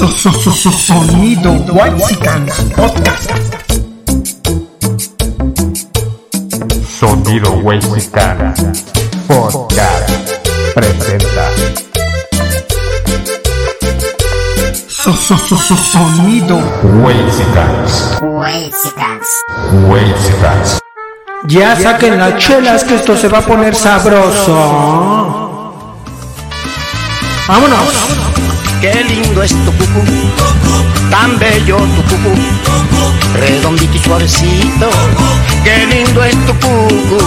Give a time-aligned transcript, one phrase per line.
[0.00, 3.30] Sonido Whitesicans Podcast.
[6.88, 8.64] Sonido Whitesicans
[9.28, 10.08] Podcast
[10.74, 11.50] presenta
[14.88, 19.28] Sonido Whitesicans Whitesicans
[21.46, 24.54] Ya saquen las chelas que esto se va a poner sabroso.
[27.46, 28.29] Vámonos.
[28.80, 30.02] Qué lindo es tu cucú,
[31.10, 32.34] tan bello tu cucú,
[33.34, 34.88] redondito y suavecito.
[35.62, 37.18] Qué lindo es tu cucú,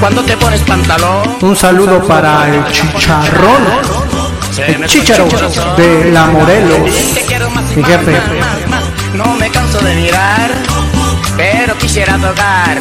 [0.00, 1.36] cuando te pones pantalón.
[1.42, 3.64] Un saludo para el chicharrón.
[4.56, 4.88] El
[5.30, 5.76] corazón.
[5.76, 6.90] de la Morelos.
[7.76, 8.20] Mi jefe.
[9.12, 10.50] No me canso de mirar,
[11.36, 12.78] pero quisiera tocar.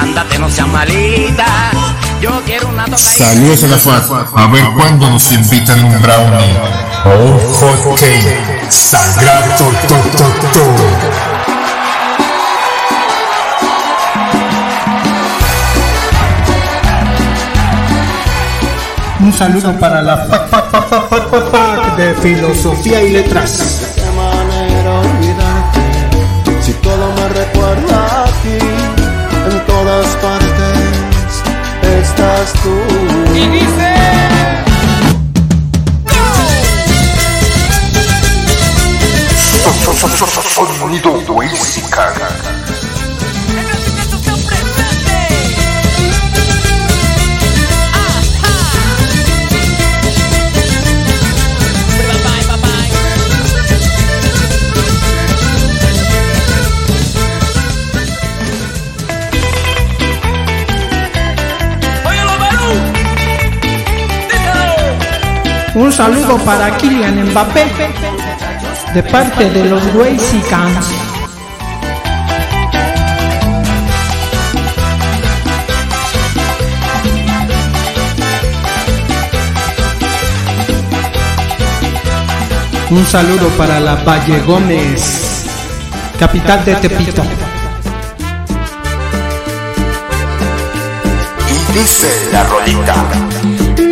[0.00, 1.72] Ándate, no seas malita.
[2.20, 2.86] Yo quiero una.
[2.96, 4.04] Saludos a la FAT.
[4.36, 8.70] A ver cuándo nos invitan un brownie un hot cake.
[8.70, 10.64] Sagrado to, to, to.
[19.20, 23.92] Un saludo para la fac de filosofía y letras.
[23.94, 25.80] qué manera olvidarte
[26.62, 28.58] si todo me recuerda a ti
[29.50, 31.42] en todas partes
[32.00, 32.74] estás tú
[40.00, 41.12] Sonido
[65.74, 68.09] Un saludo para Kylian Mbappé
[68.94, 70.86] de parte de los Whitesicans.
[82.90, 85.46] Un saludo para la Valle Gómez,
[86.18, 87.22] capital de Tepito.
[91.48, 93.89] Y dice la rolita.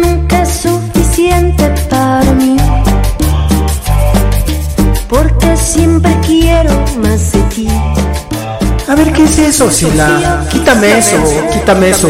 [5.69, 7.69] Siempre quiero más de ti.
[8.89, 10.47] A ver, ¿qué es eso, Sila?
[10.51, 11.17] Quítame eso,
[11.53, 12.09] quítame eso.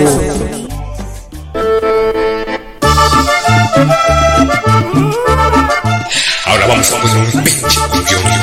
[6.47, 7.81] Ahora vamos a poner un pinche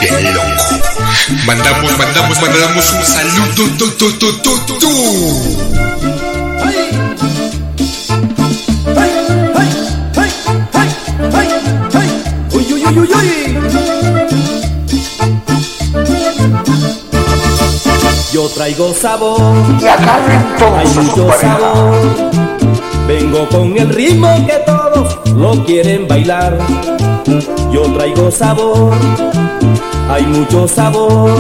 [0.02, 0.48] bien loco.
[1.46, 3.46] Mandamos, mandamos, mandamos un saludo.
[3.56, 4.12] Tu, tu, tu,
[18.36, 19.40] Yo traigo sabor,
[19.82, 20.46] Y agarren
[20.78, 22.02] hay todos mucho sabor.
[23.08, 26.60] Vengo con el ritmo que todos lo quieren bailar.
[27.72, 28.94] Yo traigo sabor,
[30.10, 31.32] hay mucho sabor.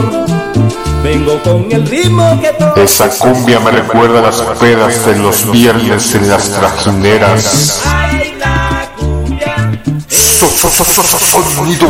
[1.03, 5.51] Vengo con el ritmo que todos Esa cumbia me recuerda a las pedas de los
[5.51, 7.81] viernes en las trajineras.
[7.85, 9.81] Ay, la cumbia.
[10.07, 11.89] So- so- so- Sonido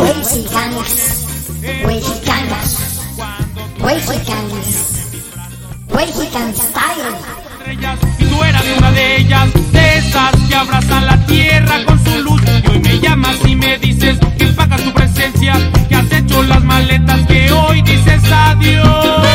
[15.36, 15.54] presencia,
[15.88, 19.26] que has hecho las maletas, que hoy dices adiós.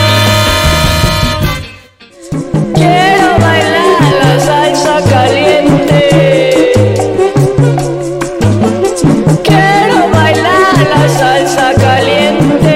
[2.74, 6.72] Quiero bailar la salsa caliente.
[9.44, 12.76] Quiero bailar la salsa caliente.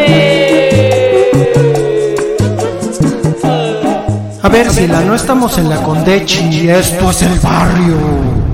[4.41, 8.44] A ver, Sila, no estamos en la Condechi, esto es el barrio.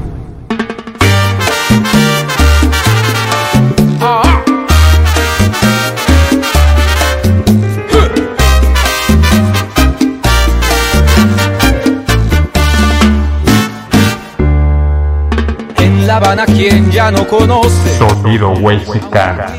[16.56, 17.98] Quien ya no conoce.
[17.98, 19.52] Sonido Whitesicans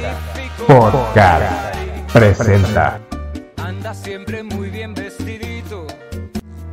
[0.67, 1.75] Podcast
[2.12, 2.99] presenta
[3.56, 5.87] Anda siempre muy bien vestidito,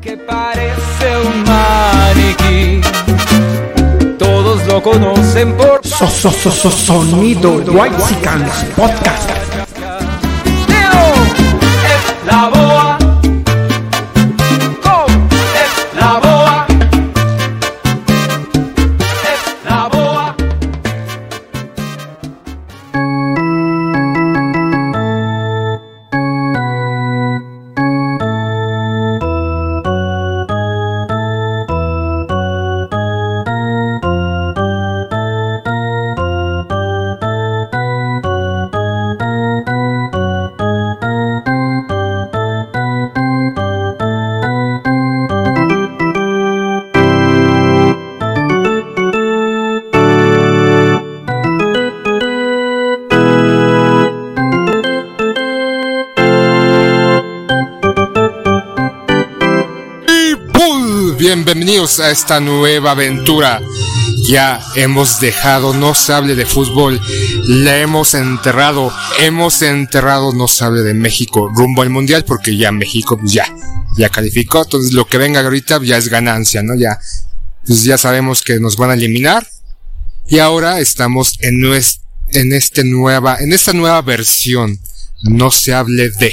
[0.02, 2.82] que parece un maniquí.
[4.18, 9.30] Todos lo conocen por So- so- so- so- sonido Whitesicans Podcast.
[12.26, 12.89] La boa.
[61.56, 63.60] Bienvenidos a esta nueva aventura.
[64.28, 67.02] Ya hemos dejado No se hable de fútbol,
[67.48, 72.72] la hemos enterrado, hemos enterrado No se hable de México rumbo al mundial porque ya
[72.72, 73.48] México pues ya,
[73.98, 76.76] ya calificó, entonces lo que venga ahorita ya es ganancia, ¿no?
[76.76, 77.00] Ya,
[77.66, 79.48] pues ya sabemos que nos van a eliminar
[80.28, 84.80] y ahora estamos en, nues- en, este nueva, en esta nueva versión,
[85.24, 86.32] No se hable de.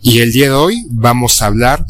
[0.00, 1.86] Y el día de hoy vamos a hablar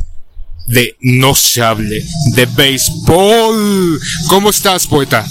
[1.01, 2.05] No se hable
[2.35, 4.01] de béisbol.
[4.29, 5.27] ¿Cómo estás, poeta?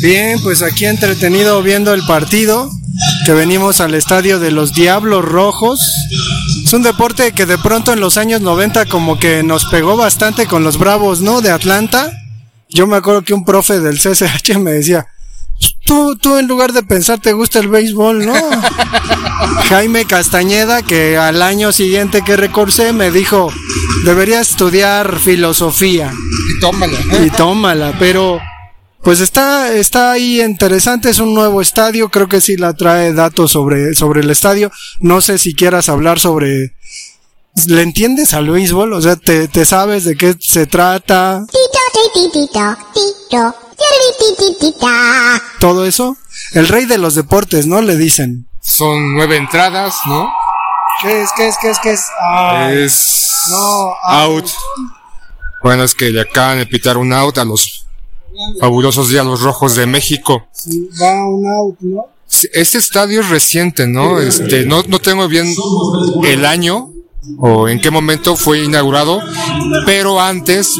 [0.00, 2.70] Bien, pues aquí entretenido viendo el partido,
[3.26, 5.80] que venimos al estadio de los Diablos Rojos.
[6.64, 10.46] Es un deporte que de pronto en los años 90 como que nos pegó bastante
[10.46, 11.40] con los Bravos, ¿no?
[11.40, 12.10] De Atlanta.
[12.68, 15.06] Yo me acuerdo que un profe del CSH me decía,
[15.84, 18.34] tú, tú en lugar de pensar te gusta el béisbol, ¿no?
[19.68, 23.52] Jaime Castañeda, que al año siguiente que recursé me dijo,
[24.04, 26.12] deberías estudiar filosofía.
[26.48, 26.98] Y tómala.
[27.24, 28.40] Y tómala, pero
[29.02, 33.52] pues está, está ahí interesante, es un nuevo estadio, creo que sí la trae datos
[33.52, 34.70] sobre, sobre el estadio.
[35.00, 36.74] No sé si quieras hablar sobre...
[37.66, 38.92] ¿Le entiendes al béisbol?
[38.92, 41.44] O sea, ¿te, te sabes de qué se trata?
[45.58, 46.16] Todo eso.
[46.52, 47.80] El rey de los deportes, ¿no?
[47.82, 48.49] Le dicen.
[48.60, 50.30] Son nueve entradas, ¿no?
[51.02, 51.30] ¿Qué es?
[51.36, 51.56] ¿Qué es?
[51.60, 51.78] ¿Qué es?
[51.82, 52.06] ¿Qué es?
[52.22, 54.46] Ah, Es no, out.
[55.62, 57.86] Bueno, es que le acaban de pitar un out a los
[58.60, 60.46] fabulosos Diablos Rojos de México.
[60.52, 62.06] sí, va un out, ¿no?
[62.52, 64.20] Este estadio es reciente, ¿no?
[64.20, 65.52] Este, no, no tengo bien
[66.24, 66.90] el año
[67.38, 69.20] o en qué momento fue inaugurado,
[69.86, 70.74] pero antes,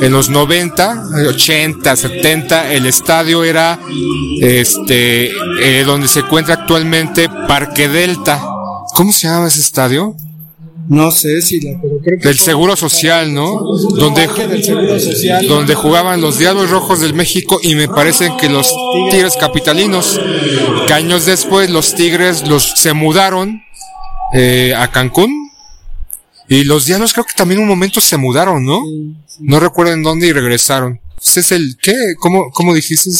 [0.00, 3.78] en los 90, 80, 70, el estadio era
[4.40, 5.30] este
[5.60, 8.42] eh, donde se encuentra actualmente Parque Delta.
[8.94, 10.16] ¿Cómo se llama ese estadio?
[10.88, 13.58] No sé si la, pero creo que Del Seguro Social, ¿no?
[13.96, 14.28] Donde,
[14.98, 15.46] Social.
[15.46, 18.74] donde jugaban los Diablos Rojos del México y me parece que los
[19.10, 20.20] Tigres Capitalinos,
[20.86, 23.62] que años después los Tigres los se mudaron
[24.32, 25.50] eh, a Cancún
[26.48, 28.82] y los Diablos creo que también un momento se mudaron, ¿no?
[29.40, 31.00] No recuerdo en dónde y regresaron.
[31.24, 31.94] Ese es el qué?
[32.18, 33.10] ¿Cómo, cómo dijiste?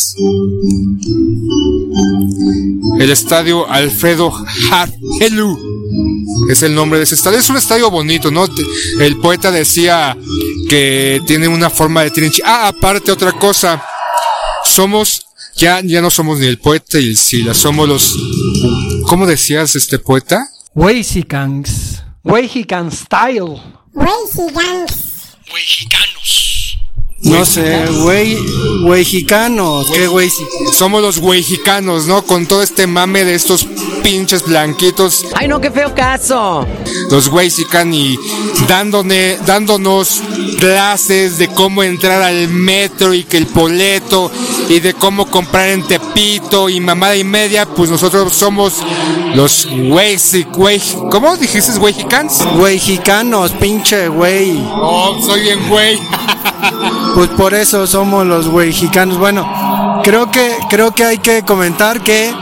[2.98, 4.32] El estadio Alfredo
[4.70, 5.58] Harelu
[6.50, 7.38] es el nombre de ese estadio.
[7.38, 8.46] Es un estadio bonito, ¿no?
[9.00, 10.16] El poeta decía
[10.68, 12.42] que tiene una forma de trinche.
[12.44, 13.82] Ah, aparte otra cosa.
[14.64, 15.26] Somos,
[15.56, 18.16] ya, ya no somos ni el poeta y el Sila, somos los,
[19.06, 20.51] ¿cómo decías este poeta?
[20.74, 22.00] Wexicans.
[22.24, 23.60] Wexican Style.
[27.22, 28.36] No sé, güey,
[28.82, 30.30] güeyjicanos, qué güey.
[30.72, 32.22] Somos los güeyjicanos, ¿no?
[32.22, 33.66] Con todo este mame de estos
[34.02, 35.24] pinches blanquitos.
[35.34, 36.67] Ay, no, qué feo caso.
[37.10, 38.19] Los güeyjican y
[38.69, 40.20] dándone, dándonos
[40.58, 44.31] clases de cómo entrar al metro y que el boleto
[44.69, 48.74] y de cómo comprar en Tepito y mamada y media, pues nosotros somos
[49.34, 52.44] los güeysi, güey, ¿cómo dijiste güeyjicans?
[52.56, 54.60] Güeyjicanos, pinche güey.
[54.74, 55.98] Oh, soy bien güey.
[57.14, 59.19] Pues por eso somos los güeyjicanos.
[59.19, 62.32] Bueno, creo que, creo que hay que comentar que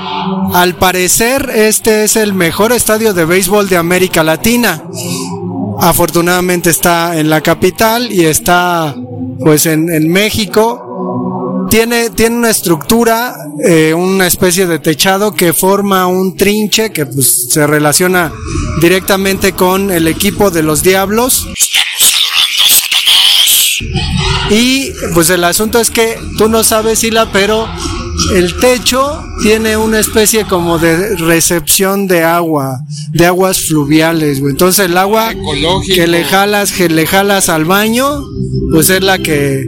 [0.55, 4.83] al parecer este es el mejor estadio de béisbol de América Latina.
[5.81, 8.95] Afortunadamente está en la capital y está
[9.41, 10.87] pues en, en México.
[11.71, 13.35] Tiene, tiene una estructura,
[13.65, 18.33] eh, una especie de techado que forma un trinche que pues, se relaciona
[18.81, 21.47] directamente con el equipo de los Diablos.
[24.51, 27.69] Y pues el asunto es que tú no sabes, Sila, pero
[28.35, 32.81] el techo tiene una especie como de recepción de agua,
[33.13, 34.53] de aguas fluviales, güey.
[34.53, 35.95] Entonces el agua Ecológico.
[35.95, 38.25] que le jalas, que le jalas al baño,
[38.73, 39.65] pues es la que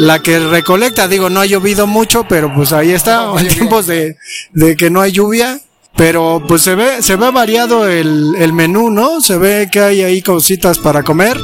[0.00, 1.08] la que recolecta.
[1.08, 4.16] Digo, no ha llovido mucho, pero pues ahí está, en tiempos de,
[4.52, 5.60] de que no hay lluvia.
[5.96, 9.20] Pero pues se ve, se ve variado el, el menú, ¿no?
[9.20, 11.38] Se ve que hay ahí cositas para comer.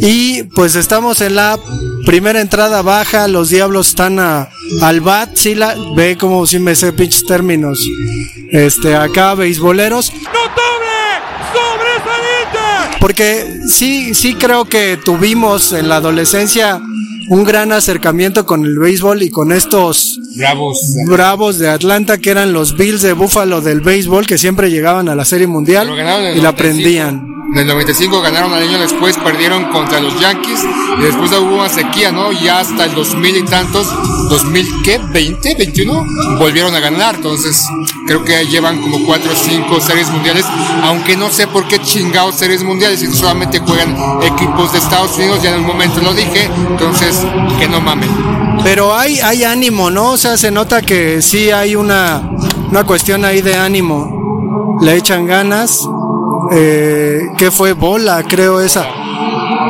[0.00, 1.58] Y pues estamos en la
[2.04, 4.48] primera entrada baja, los diablos están a,
[4.82, 7.80] al bat, sí la, ve como si me sé pinches términos.
[8.50, 10.12] Este, acá beisboleros.
[13.00, 16.80] Porque sí, sí creo que tuvimos en la adolescencia
[17.28, 20.78] un gran acercamiento con el béisbol y con estos Bravos.
[21.06, 25.14] bravos de Atlanta que eran los Bills de Buffalo del béisbol que siempre llegaban a
[25.14, 26.56] la Serie Mundial y la 95.
[26.56, 27.36] prendían.
[27.52, 30.60] En el 95 ganaron al año después, perdieron contra los Yankees
[30.98, 32.32] y después hubo una sequía, ¿no?
[32.32, 33.86] Y hasta el 2000 y tantos,
[34.28, 35.00] 2000, ¿qué?
[35.00, 35.56] ¿20?
[35.56, 36.38] ¿21?
[36.38, 37.14] Volvieron a ganar.
[37.14, 37.64] Entonces,
[38.06, 40.44] creo que llevan como 4 o 5 series mundiales,
[40.82, 45.40] aunque no sé por qué chingados series mundiales, si solamente juegan equipos de Estados Unidos,
[45.42, 47.15] ya en un momento lo dije, entonces,
[47.58, 48.10] que no mamen.
[48.62, 50.12] Pero hay, hay ánimo, ¿no?
[50.12, 52.30] O sea, se nota que sí hay una,
[52.70, 54.78] una cuestión ahí de ánimo.
[54.80, 55.80] Le echan ganas.
[56.52, 58.86] Eh, que fue bola, creo esa.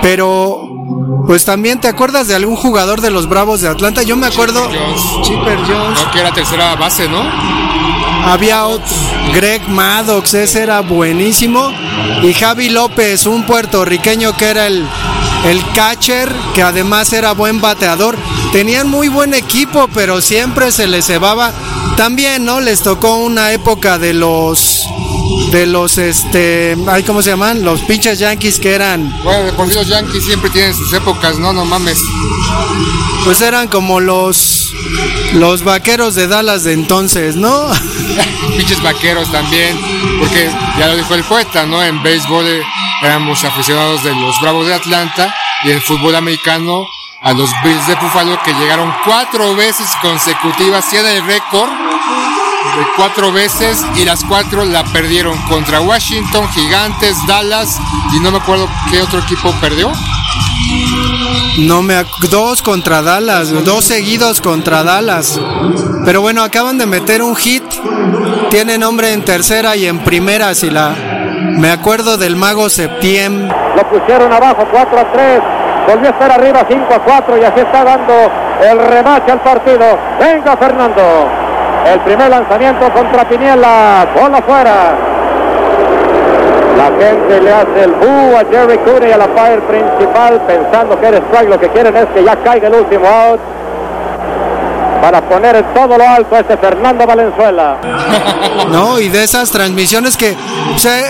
[0.02, 0.60] Pero,
[1.26, 4.02] pues también te acuerdas de algún jugador de los Bravos de Atlanta.
[4.02, 4.68] Yo me acuerdo.
[5.22, 6.00] Chipper Jones.
[6.00, 7.22] No, que era tercera base, ¿no?
[8.26, 8.86] Había otro,
[9.34, 11.70] Greg Maddox, ese era buenísimo.
[12.22, 14.84] Y Javi López, un puertorriqueño que era el,
[15.46, 18.16] el catcher, que además era buen bateador.
[18.52, 21.52] Tenían muy buen equipo, pero siempre se les cebaba.
[21.96, 22.60] También, ¿no?
[22.60, 24.86] Les tocó una época de los
[25.50, 29.68] de los este ay cómo se llaman los pinches yankees que eran bueno de por
[29.68, 31.98] sí los yankees siempre tienen sus épocas no no mames
[33.24, 34.72] pues eran como los
[35.34, 37.70] los vaqueros de Dallas de entonces no
[38.56, 39.78] pinches vaqueros también
[40.18, 42.62] porque ya lo dijo el poeta no en béisbol eh,
[43.02, 45.34] éramos aficionados de los Bravos de Atlanta
[45.64, 46.86] y en fútbol americano
[47.22, 53.32] a los Bills de Buffalo que llegaron cuatro veces consecutivas tiene el récord de cuatro
[53.32, 57.78] veces y las cuatro la perdieron contra Washington, Gigantes, Dallas
[58.14, 59.90] y no me acuerdo qué otro equipo perdió.
[61.58, 65.40] No me dos contra Dallas, dos seguidos contra Dallas.
[66.04, 67.62] Pero bueno, acaban de meter un hit.
[68.50, 71.15] Tiene nombre en tercera y en primera, si la
[71.46, 73.48] me acuerdo del mago Septiem.
[73.48, 75.40] Lo pusieron abajo 4 a 3.
[75.88, 78.12] Volvió a estar arriba 5 a 4 y así está dando
[78.62, 79.84] el remate al partido.
[80.18, 81.02] Venga Fernando.
[81.92, 84.06] El primer lanzamiento contra Piniela.
[84.14, 84.94] Bola fuera.
[86.76, 91.06] La gente le hace el boo a Jerry Cooney a la fire principal pensando que
[91.06, 91.48] eres strike.
[91.48, 93.40] Lo que quieren es que ya caiga el último out.
[95.00, 97.78] Para poner todo lo alto a este Fernando Valenzuela.
[98.70, 100.34] No, y de esas transmisiones que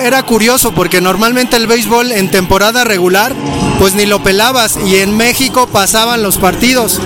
[0.02, 3.32] era curioso porque normalmente el béisbol en temporada regular
[3.78, 7.00] pues ni lo pelabas y en México pasaban los partidos.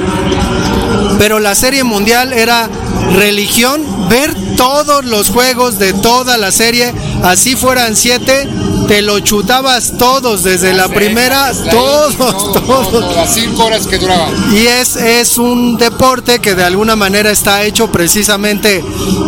[1.19, 2.69] Pero la serie mundial era
[3.15, 8.49] religión, ver todos los juegos de toda la serie, así fueran siete,
[8.91, 13.15] te lo chutabas todos desde la primera, todos, todos.
[13.15, 14.53] Las cinco horas que duraban.
[14.53, 18.85] Y es, es un deporte que de alguna manera está hecho precisamente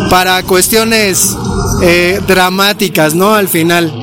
[0.09, 1.37] para cuestiones
[1.81, 3.35] eh, dramáticas, ¿no?
[3.35, 3.93] Al final,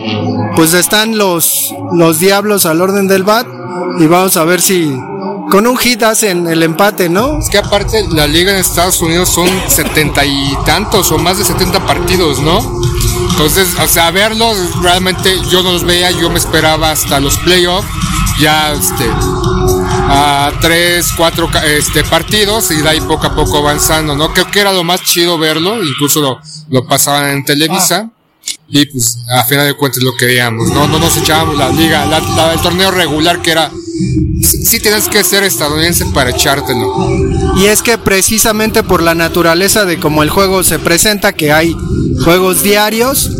[0.57, 3.47] pues están los, los diablos al orden del bat
[3.99, 4.90] y vamos a ver si
[5.50, 7.38] con un hit hacen el empate, ¿no?
[7.38, 11.45] Es que aparte la liga en Estados Unidos son setenta y tantos o más de
[11.45, 12.81] 70 partidos, ¿no?
[13.42, 17.88] Entonces, o sea, verlos realmente yo no los veía, yo me esperaba hasta los playoffs,
[18.38, 19.09] ya este
[20.12, 24.30] a tres, cuatro este, partidos y de ahí poco a poco avanzando, ¿no?
[24.35, 28.11] Creo que era lo más chido verlo, incluso lo, lo pasaban en Televisa.
[28.68, 30.87] Y pues a final de cuentas lo que veíamos, ¿no?
[30.87, 33.70] No nos echábamos la liga, la- la- el torneo regular que era...
[34.42, 37.09] Sí tienes que ser estadounidense para echártelo.
[37.57, 41.76] Y es que precisamente por la naturaleza de cómo el juego se presenta, que hay
[42.25, 43.30] juegos diarios,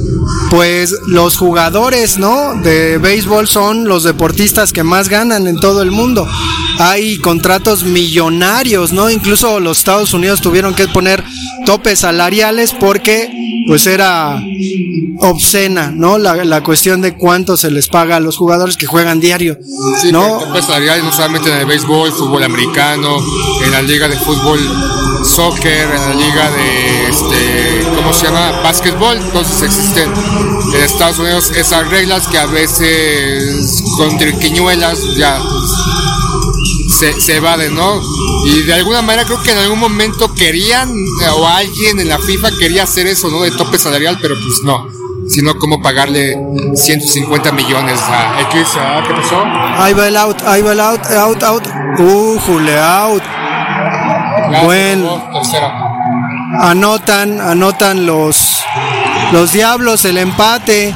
[0.51, 2.55] pues los jugadores, ¿no?
[2.63, 6.29] De béisbol son los deportistas que más ganan en todo el mundo.
[6.79, 9.11] Hay contratos millonarios, ¿no?
[9.11, 11.25] Incluso los Estados Unidos tuvieron que poner
[11.67, 13.31] topes salariales porque
[13.67, 14.41] pues era
[15.21, 16.19] obscena, ¿no?
[16.19, 19.59] La, la cuestión de cuánto se les paga a los jugadores que juegan diario,
[20.01, 20.41] Sí, ¿no?
[20.63, 23.17] salariales no solamente en el béisbol, fútbol americano,
[23.65, 24.59] en la liga de fútbol,
[25.25, 28.61] soccer, en la liga de, este, ¿cómo se llama?
[28.63, 29.17] Básquetbol.
[29.19, 30.11] Entonces existen
[30.75, 35.41] en Estados Unidos esas reglas que a veces con triquiñuelas ya
[37.01, 37.99] se, se evaden, ¿no?
[38.45, 42.19] Y de alguna manera creo que en algún momento querían, eh, o alguien en la
[42.19, 43.41] FIFA quería hacer eso, ¿no?
[43.41, 44.87] De tope salarial, pero pues no.
[45.27, 46.37] Sino como pagarle
[46.75, 48.69] 150 millones a X.
[49.07, 49.43] ¿Qué pasó?
[49.83, 51.67] Ahí va el out, ahí va el out, out, out.
[51.99, 53.23] Uh, jule, out.
[54.53, 55.01] Ya, Buen.
[55.01, 55.73] se acabó, tercera.
[56.61, 58.59] Anotan, anotan los,
[59.33, 60.95] los diablos el empate.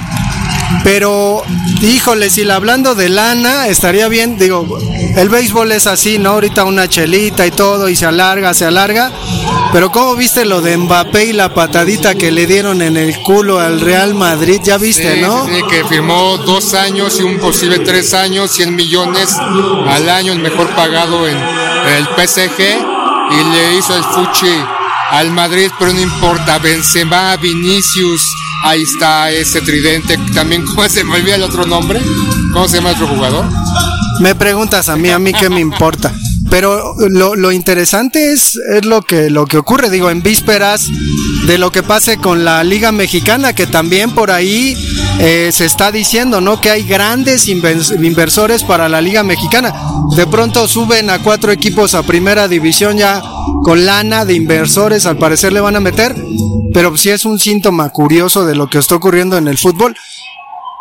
[0.82, 1.42] Pero,
[1.80, 4.36] híjole, si la hablando de lana, estaría bien.
[4.36, 4.66] Digo,
[5.16, 6.30] el béisbol es así, ¿no?
[6.30, 9.12] Ahorita una chelita y todo, y se alarga, se alarga.
[9.72, 13.58] Pero, ¿cómo viste lo de Mbappé y la patadita que le dieron en el culo
[13.58, 14.60] al Real Madrid?
[14.62, 15.46] Ya viste, Sí, ¿no?
[15.46, 19.36] sí, que firmó dos años y un posible tres años, 100 millones
[19.88, 24.54] al año, el mejor pagado en, en el PSG, y le hizo el fuchi
[25.10, 28.22] al Madrid, pero no importa, Benzema, Vinicius,
[28.64, 32.00] ahí está ese tridente, también, ¿cómo se me olvida el otro nombre?
[32.52, 33.46] ¿Cómo se llama el otro jugador?
[34.20, 36.12] Me preguntas a mí, a mí qué me importa.
[36.50, 40.88] Pero lo, lo interesante es, es lo que lo que ocurre, digo, en vísperas
[41.46, 44.76] de lo que pase con la Liga Mexicana, que también por ahí
[45.18, 46.60] eh, se está diciendo, ¿no?
[46.60, 49.74] Que hay grandes invers- inversores para la Liga Mexicana.
[50.16, 53.20] De pronto suben a cuatro equipos a primera división ya
[53.64, 56.14] con lana de inversores, al parecer le van a meter,
[56.72, 59.96] pero sí es un síntoma curioso de lo que está ocurriendo en el fútbol.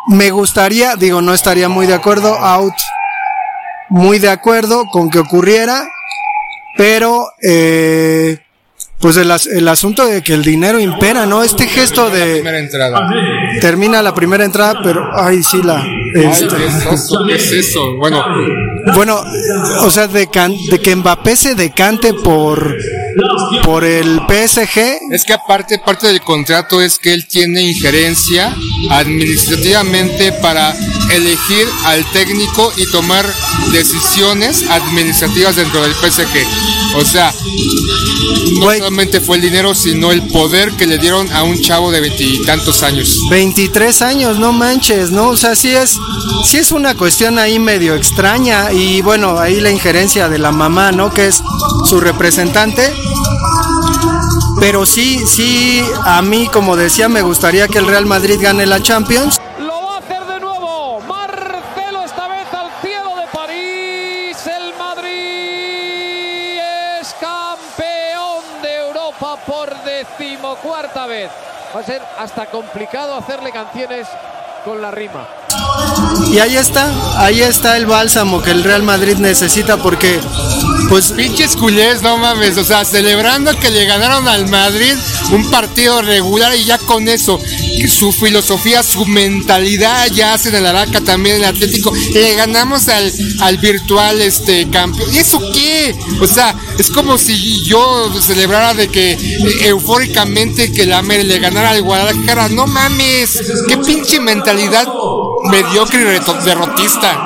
[0.08, 2.74] Me gustaría, digo, no estaría muy de acuerdo, out,
[3.90, 5.88] muy de acuerdo con que ocurriera,
[6.78, 8.40] pero eh,
[9.00, 11.44] pues el, as- el asunto de que el dinero impera, ¿no?
[11.44, 13.10] Este gesto de Primera entrada.
[13.62, 17.26] termina la primera entrada, pero ay sí la Ay, este, ¿qué es eso?
[17.28, 17.96] ¿Qué es eso?
[17.98, 18.24] Bueno,
[18.96, 19.24] bueno,
[19.82, 22.76] o sea, de, can- de que Mbappé se decante por
[23.64, 24.80] por el PSG,
[25.12, 28.56] es que aparte, parte del contrato es que él tiene injerencia
[28.90, 30.74] administrativamente para
[31.12, 33.26] elegir al técnico y tomar
[33.72, 36.96] decisiones administrativas dentro del PSG.
[36.96, 37.32] O sea,
[38.60, 42.02] no solamente fue el dinero, sino el poder que le dieron a un chavo de
[42.02, 43.16] veintitantos años.
[43.30, 45.30] 23 años, no manches, ¿no?
[45.30, 45.98] O sea, sí es,
[46.46, 50.92] sí es una cuestión ahí medio extraña y bueno, ahí la injerencia de la mamá,
[50.92, 51.14] ¿no?
[51.14, 51.44] Que es
[51.86, 52.92] su representante.
[54.60, 58.82] Pero sí, sí, a mí, como decía, me gustaría que el Real Madrid gane la
[58.82, 59.40] Champions.
[59.60, 61.02] Lo va a hacer de nuevo.
[61.02, 64.38] Marcelo esta vez al cielo de París.
[64.48, 66.60] El Madrid
[67.00, 71.30] es campeón de Europa por decimocuarta vez.
[71.76, 74.08] Va a ser hasta complicado hacerle canciones
[74.66, 75.28] con la rima.
[76.34, 76.92] Y ahí está,
[77.24, 80.20] ahí está el bálsamo que el Real Madrid necesita porque,
[80.90, 84.96] pues, Pinches culés, no mames, o sea, celebrando que le ganaron al Madrid
[85.32, 87.40] un partido regular y ya con eso,
[87.88, 93.58] su filosofía, su mentalidad ya hacen el Araca también el Atlético, le ganamos al, al
[93.60, 95.14] virtual este campeón.
[95.14, 95.96] ¿Y eso qué?
[96.20, 101.40] O sea, es como si yo celebrara de que eh, eufóricamente que la América le
[101.40, 102.50] ganara al Guadalajara.
[102.50, 104.88] No mames, qué pinche mentalidad
[105.54, 107.18] mediocre y derrotista.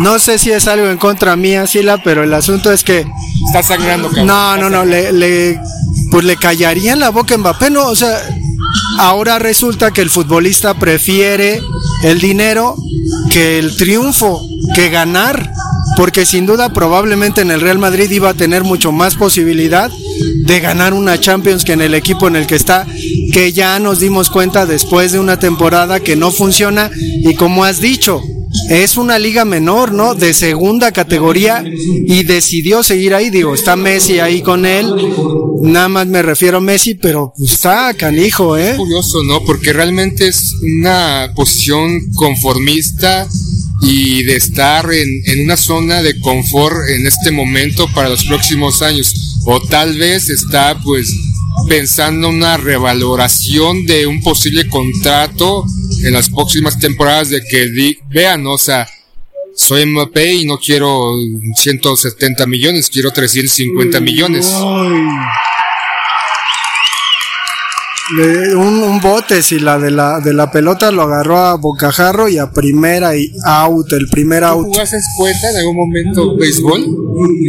[0.00, 3.06] no sé si es algo en contra mía, Sila, pero el asunto es que
[3.46, 4.26] Está sangrando, cabrón.
[4.26, 5.60] No, no, no, le, le-
[6.10, 8.16] pues le callaría en la boca a Mbappé, no, o sea,
[8.98, 11.60] ahora resulta que el futbolista prefiere
[12.04, 12.76] el dinero
[13.30, 14.40] que el triunfo,
[14.74, 15.50] que ganar,
[15.96, 19.90] porque sin duda probablemente en el Real Madrid iba a tener mucho más posibilidad
[20.22, 22.86] de ganar una Champions que en el equipo en el que está,
[23.32, 27.80] que ya nos dimos cuenta después de una temporada que no funciona y como has
[27.80, 28.22] dicho,
[28.68, 30.14] es una liga menor, ¿no?
[30.14, 33.30] De segunda categoría y decidió seguir ahí.
[33.30, 34.94] Digo, está Messi ahí con él.
[35.62, 38.74] Nada más me refiero a Messi, pero está canijo, ¿eh?
[38.76, 39.44] curioso, ¿no?
[39.44, 43.28] Porque realmente es una posición conformista
[43.80, 49.31] y de estar en una zona de confort en este momento para los próximos años.
[49.44, 51.12] O tal vez está pues
[51.68, 55.64] pensando una revaloración de un posible contrato
[56.04, 58.88] en las próximas temporadas de que vean, o sea,
[59.54, 61.14] soy Mbappé y no quiero
[61.56, 64.46] 170 millones, quiero 350 millones.
[68.16, 72.28] Le- un, un bote, si la de la de la pelota lo agarró a bocajarro
[72.28, 74.66] y a primera y out, el primer out.
[74.66, 76.84] ¿Jugaste cuenta en algún momento béisbol?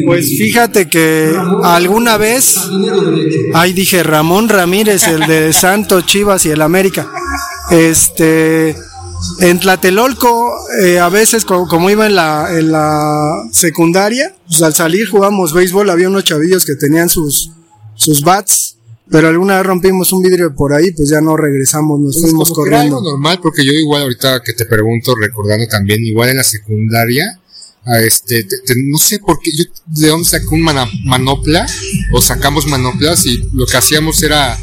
[0.06, 2.56] Pues fíjate que alguna vez,
[3.54, 7.10] ahí dije Ramón Ramírez, el de Santos, Chivas y el América.
[7.71, 8.76] Este,
[9.39, 14.73] en Tlatelolco, eh, a veces co- como iba en la, en la secundaria, pues al
[14.73, 17.52] salir jugamos béisbol, había unos chavillos que tenían sus,
[17.95, 18.78] sus bats,
[19.10, 22.50] pero alguna vez rompimos un vidrio por ahí, pues ya no regresamos, nos Pues fuimos
[22.50, 22.98] como que era corriendo.
[23.00, 27.39] algo normal, porque yo igual ahorita que te pregunto, recordando también, igual en la secundaria,
[27.86, 31.68] a este, te- te- no sé por qué, yo de dónde saqué un mana- manopla,
[32.13, 34.58] o sacamos manoplas y lo que hacíamos era,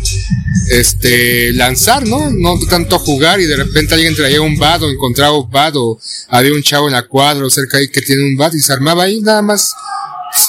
[0.71, 2.31] este, lanzar, ¿no?
[2.31, 5.99] No tanto jugar y de repente alguien traía un bat o encontraba un bat o
[6.29, 8.73] había un chavo en la cuadra o cerca ahí que tiene un bat y se
[8.73, 9.73] armaba ahí nada más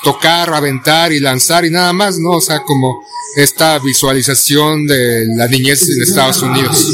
[0.04, 2.32] tocar, aventar y lanzar y nada más, ¿no?
[2.32, 3.04] O sea, como
[3.36, 6.88] esta visualización de la niñez en Estados Unidos.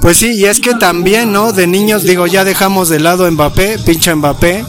[0.00, 1.52] Pues sí, y es que también, ¿no?
[1.52, 4.64] De niños, digo, ya dejamos de lado Mbappé, pinche Mbappé.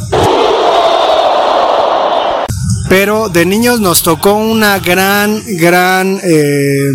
[2.89, 6.91] Pero de niños nos tocó una gran, gran, eh,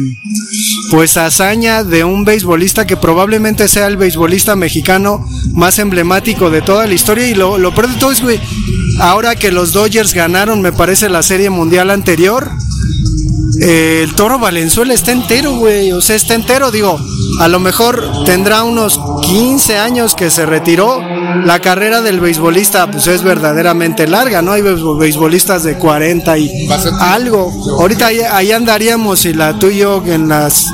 [0.90, 6.86] pues hazaña de un beisbolista que probablemente sea el beisbolista mexicano más emblemático de toda
[6.86, 7.26] la historia.
[7.26, 8.38] Y lo, lo peor todo es, güey,
[8.98, 12.50] ahora que los Dodgers ganaron, me parece, la serie mundial anterior,
[13.60, 15.92] eh, el toro Valenzuela está entero, güey.
[15.92, 16.98] O sea, está entero, digo.
[17.40, 21.00] A lo mejor tendrá unos 15 años que se retiró.
[21.44, 24.52] La carrera del beisbolista, pues es verdaderamente larga, ¿no?
[24.52, 26.68] Hay beis- beisbolistas de 40 y
[27.00, 27.52] algo.
[27.78, 30.66] Ahorita ahí, ahí andaríamos y la tú y yo en las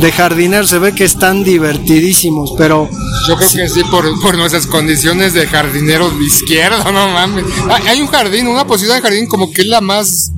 [0.00, 2.88] de jardinero se ve que están divertidísimos, pero
[3.26, 7.44] Yo creo que sí, por, por nuestras condiciones de jardinero de izquierda, no mames.
[7.86, 10.32] Hay, un jardín, una posición de jardín como que es la más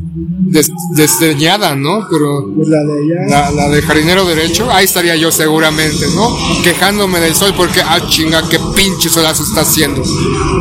[0.51, 2.07] des- desdeñada, ¿no?
[2.11, 3.29] Pero la de allá.
[3.29, 6.37] la, la de jardinero derecho, ahí estaría yo seguramente, ¿no?
[6.63, 10.03] Quejándome del sol porque, ah, chinga, qué pinche solazo está haciendo.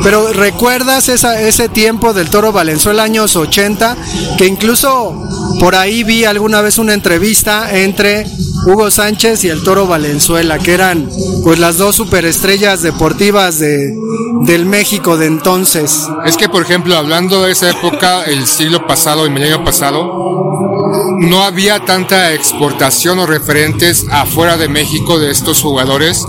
[0.04, 3.98] Pero recuerdas esa, ese tiempo del Toro Valenzuela, años 80,
[4.38, 5.24] que incluso
[5.60, 8.26] por ahí vi alguna vez una entrevista entre
[8.66, 11.10] Hugo Sánchez y el Toro Valenzuela, que eran
[11.44, 13.94] pues las dos superestrellas deportivas de,
[14.42, 16.08] del México de entonces.
[16.26, 21.44] Es que, por ejemplo, hablando de esa época, el siglo pasado, el milenio pasado, no
[21.44, 26.26] había tanta exportación o referentes afuera de México de estos jugadores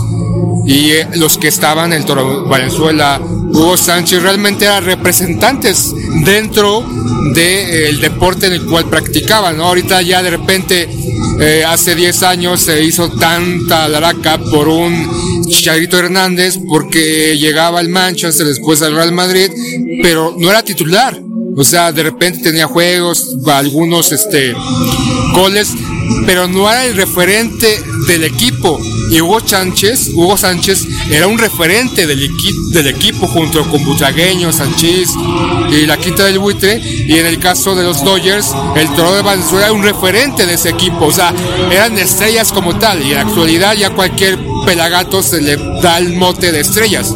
[0.64, 5.92] y eh, los que estaban, el Toro Valenzuela, Hugo Sánchez, realmente eran representantes
[6.24, 6.84] dentro
[7.34, 9.64] del deporte en el cual practicaban, ¿no?
[9.64, 10.88] Ahorita ya de repente,
[11.40, 17.88] eh, hace 10 años se hizo tanta laraca por un Chicharito Hernández porque llegaba al
[17.88, 19.50] Manchester después al Real Madrid,
[20.02, 21.27] pero no era titular.
[21.58, 24.54] O sea, de repente tenía juegos, algunos este
[25.34, 25.72] goles,
[26.26, 28.78] pero no era el referente del equipo.
[29.10, 34.52] Y Hugo Sánchez, Hugo Sánchez era un referente del, equi- del equipo junto con Butragueño,
[34.52, 35.08] Sánchez
[35.70, 36.78] y la Quinta del Buitre.
[36.78, 40.54] Y en el caso de los Dodgers, el Toro de Valenzuela era un referente de
[40.54, 41.06] ese equipo.
[41.06, 41.32] O sea,
[41.72, 43.00] eran estrellas como tal.
[43.02, 47.12] Y en la actualidad ya cualquier pelagato se le da el mote de estrellas.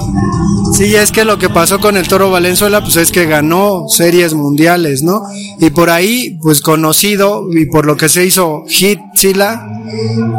[0.72, 4.32] Sí, es que lo que pasó con el Toro Valenzuela, pues es que ganó series
[4.32, 5.22] mundiales, ¿no?
[5.60, 9.66] Y por ahí, pues conocido, y por lo que se hizo hit, Sila,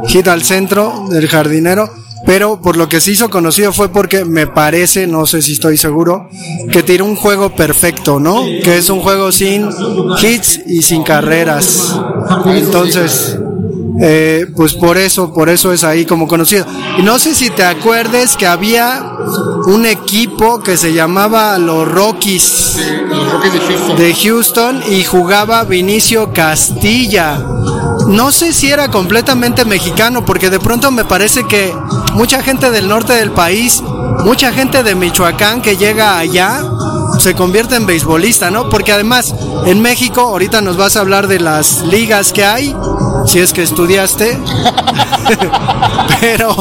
[0.08, 1.90] hit al centro del jardinero,
[2.26, 5.78] pero por lo que se hizo conocido fue porque me parece, no sé si estoy
[5.78, 6.30] seguro,
[6.72, 8.44] que tiró un juego perfecto, ¿no?
[8.64, 9.70] Que es un juego sin
[10.22, 11.96] hits y sin carreras.
[12.46, 13.38] Entonces,
[14.02, 16.66] eh, pues por eso, por eso es ahí como conocido.
[16.98, 19.18] Y no sé si te acuerdes que había
[19.68, 22.78] un equipo que se llamaba los Rockies
[23.08, 23.98] Los Rockies de Houston.
[23.98, 27.40] de Houston y jugaba Vinicio Castilla.
[28.08, 31.74] No sé si era completamente mexicano, porque de pronto me parece que
[32.14, 33.82] mucha gente del norte del país,
[34.26, 36.62] mucha gente de Michoacán que llega allá,
[37.20, 38.70] se convierte en beisbolista, ¿no?
[38.70, 39.34] Porque además,
[39.66, 42.76] en México, ahorita nos vas a hablar de las ligas que hay,
[43.28, 44.38] si es que estudiaste.
[46.22, 46.52] pero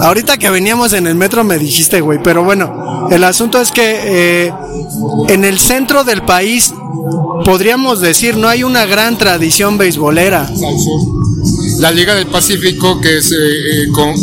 [0.00, 4.00] ahorita que veníamos en el metro me dijiste, güey, pero bueno, el asunto es que
[4.46, 4.52] eh,
[5.28, 6.72] en el centro del país
[7.44, 10.50] podríamos decir no hay una gran tradición beisbolera.
[11.78, 14.14] La Liga del Pacífico, que es eh, eh, con-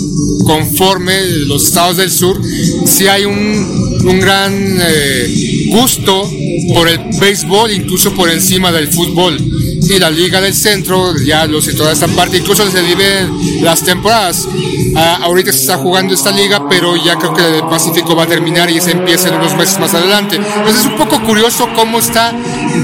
[0.45, 1.13] conforme
[1.45, 2.41] los estados del sur,
[2.85, 4.51] sí hay un, un gran
[4.81, 6.29] eh, gusto
[6.73, 9.37] por el béisbol, incluso por encima del fútbol.
[9.89, 13.83] Y la Liga del Centro, ya lo sé, toda esta parte, incluso se dividen las
[13.83, 14.47] temporadas.
[14.95, 18.27] Ah, ahorita se está jugando esta liga, pero ya creo que del Pacífico va a
[18.27, 20.35] terminar y se empieza en unos meses más adelante.
[20.37, 22.33] Entonces es un poco curioso cómo está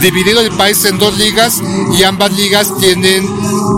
[0.02, 1.62] dividido el país en dos ligas
[1.98, 3.28] y ambas ligas tienen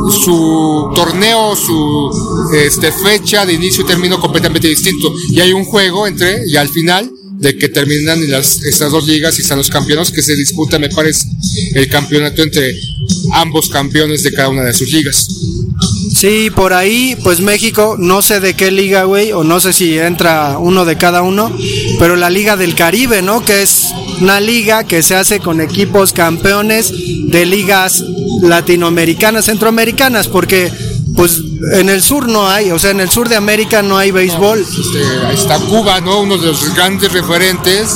[0.10, 5.14] su torneo, su este, fecha de inicio y término completamente distinto.
[5.30, 9.38] Y hay un juego entre, y al final, de que terminan las, estas dos ligas
[9.40, 11.28] y están los campeones que se disputa, me parece,
[11.74, 12.72] el campeonato entre
[13.34, 15.28] ambos campeones de cada una de sus ligas.
[16.14, 19.98] Sí, por ahí, pues México, no sé de qué liga, güey, o no sé si
[19.98, 21.52] entra uno de cada uno,
[22.00, 23.44] pero la Liga del Caribe, ¿no?
[23.44, 23.88] Que es
[24.20, 26.94] una liga que se hace con equipos campeones
[27.28, 28.04] de ligas
[28.44, 30.72] latinoamericanas, centroamericanas, porque
[31.16, 31.42] pues
[31.74, 34.60] en el sur no hay, o sea, en el sur de América no hay béisbol.
[34.60, 36.22] Este, ahí está Cuba, ¿no?
[36.22, 37.96] Uno de los grandes referentes,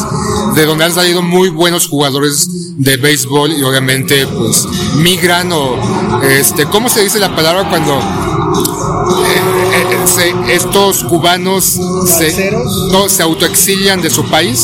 [0.55, 2.47] de donde han salido muy buenos jugadores
[2.77, 4.65] de béisbol y obviamente pues
[4.97, 9.54] migran o este, ¿cómo se dice la palabra cuando eh,
[10.15, 11.63] se- estos cubanos
[12.05, 12.51] se,
[12.91, 14.59] no, se autoexilian de su país?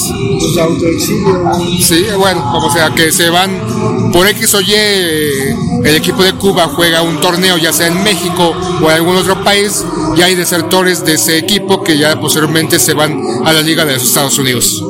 [1.82, 6.34] Sí, bueno, como sea, que se van por X o Y, eh, el equipo de
[6.34, 9.84] Cuba juega un torneo, ya sea en México o en algún otro país,
[10.16, 13.94] y hay desertores de ese equipo que ya posteriormente se van a la Liga de
[13.94, 14.84] los Estados Unidos.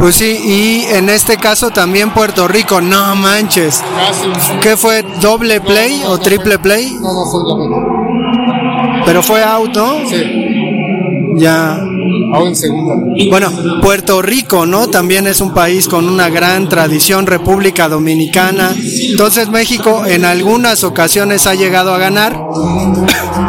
[0.00, 3.80] Pues sí, y en este caso también Puerto Rico, no manches.
[4.60, 5.02] ¿Qué fue?
[5.20, 6.94] ¿Doble play o triple play?
[7.00, 7.76] No, no fue doble.
[9.04, 10.08] Pero fue out, ¿no?
[10.08, 10.22] Sí.
[11.36, 11.80] Ya.
[12.34, 12.94] Aún segunda.
[13.30, 14.88] Bueno, Puerto Rico, ¿no?
[14.88, 18.74] También es un país con una gran tradición, República Dominicana.
[18.76, 22.38] Entonces México en algunas ocasiones ha llegado a ganar.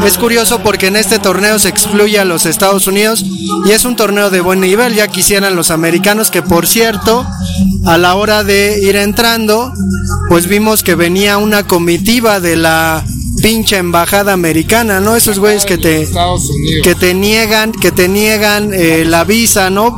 [0.06, 3.24] Es curioso porque en este torneo se excluye a los Estados Unidos
[3.66, 4.96] y es un torneo de buen nivel.
[4.96, 7.26] Ya quisieran los americanos que, por cierto,
[7.86, 9.72] a la hora de ir entrando,
[10.30, 13.04] pues vimos que venía una comitiva de la
[13.43, 15.17] pinche embajada americana, ¿no?
[15.17, 16.10] Esos güeyes que te
[16.82, 19.95] que te niegan, que te niegan eh, la visa, ¿no?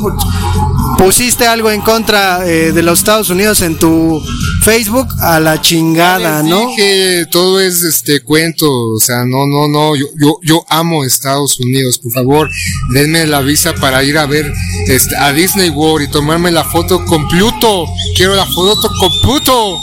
[0.98, 4.20] Pusiste algo en contra eh, de los Estados Unidos en tu
[4.64, 6.70] Facebook a la chingada, ¿no?
[6.76, 11.60] que todo es este cuento, o sea, no, no, no, yo, yo, yo amo Estados
[11.60, 12.50] Unidos, por favor,
[12.92, 14.52] denme la visa para ir a ver
[14.88, 19.80] este, a Disney World y tomarme la foto con Pluto, quiero la foto con Pluto.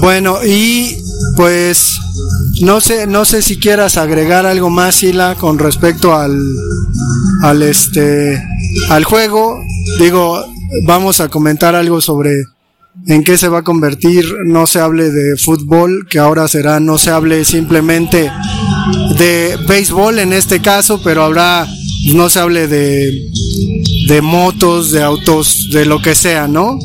[0.00, 0.96] Bueno, y
[1.38, 2.00] pues
[2.62, 6.36] no sé, no sé si quieras agregar algo más, Sila, con respecto al,
[7.42, 8.42] al este,
[8.88, 9.56] al juego.
[10.00, 10.44] Digo,
[10.84, 12.32] vamos a comentar algo sobre
[13.06, 14.26] en qué se va a convertir.
[14.46, 18.32] No se hable de fútbol, que ahora será, no se hable simplemente
[19.16, 21.68] de béisbol en este caso, pero habrá,
[22.14, 23.12] no se hable de,
[24.08, 26.80] de motos, de autos, de lo que sea, ¿no?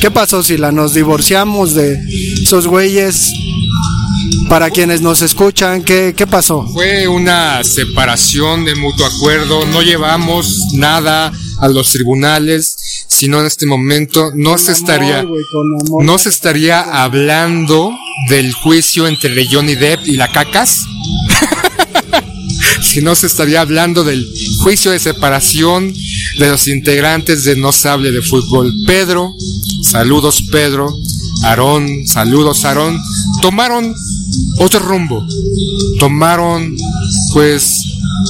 [0.00, 0.70] ¿Qué pasó, Sila?
[0.70, 1.98] Nos divorciamos de
[2.44, 3.32] esos güeyes
[4.48, 6.66] para quienes nos escuchan, ¿qué, ¿qué, pasó?
[6.72, 13.66] Fue una separación de mutuo acuerdo, no llevamos nada a los tribunales, sino en este
[13.66, 15.26] momento no se estaría
[16.02, 17.92] no se estaría hablando
[18.28, 20.84] del juicio entre Johnny Depp y la Cacas.
[22.82, 24.26] sino se estaría hablando del
[24.62, 25.92] juicio de separación
[26.38, 28.72] de los integrantes de No se hable de fútbol.
[28.86, 29.34] Pedro,
[29.82, 30.88] saludos Pedro,
[31.44, 33.00] Aarón, saludos Aarón,
[33.40, 33.94] tomaron
[34.58, 35.24] otro rumbo.
[35.98, 36.76] Tomaron,
[37.32, 37.82] pues,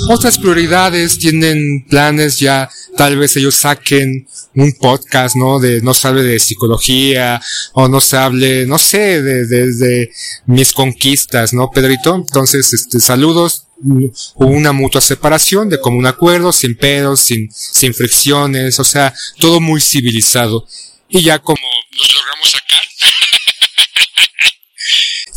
[0.09, 5.59] otras prioridades, tienen planes ya, tal vez ellos saquen un podcast, ¿no?
[5.59, 7.41] De, no se hable de psicología,
[7.73, 10.11] o no se hable, no sé, de, de, de
[10.47, 12.15] mis conquistas, ¿no, Pedrito?
[12.15, 18.79] Entonces, este, saludos, hubo una mutua separación de común acuerdo, sin pedos, sin, sin fricciones,
[18.81, 20.67] o sea, todo muy civilizado.
[21.09, 21.59] Y ya como
[21.99, 22.83] nos logramos sacar,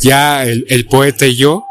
[0.00, 1.64] ya el, el, poeta y yo,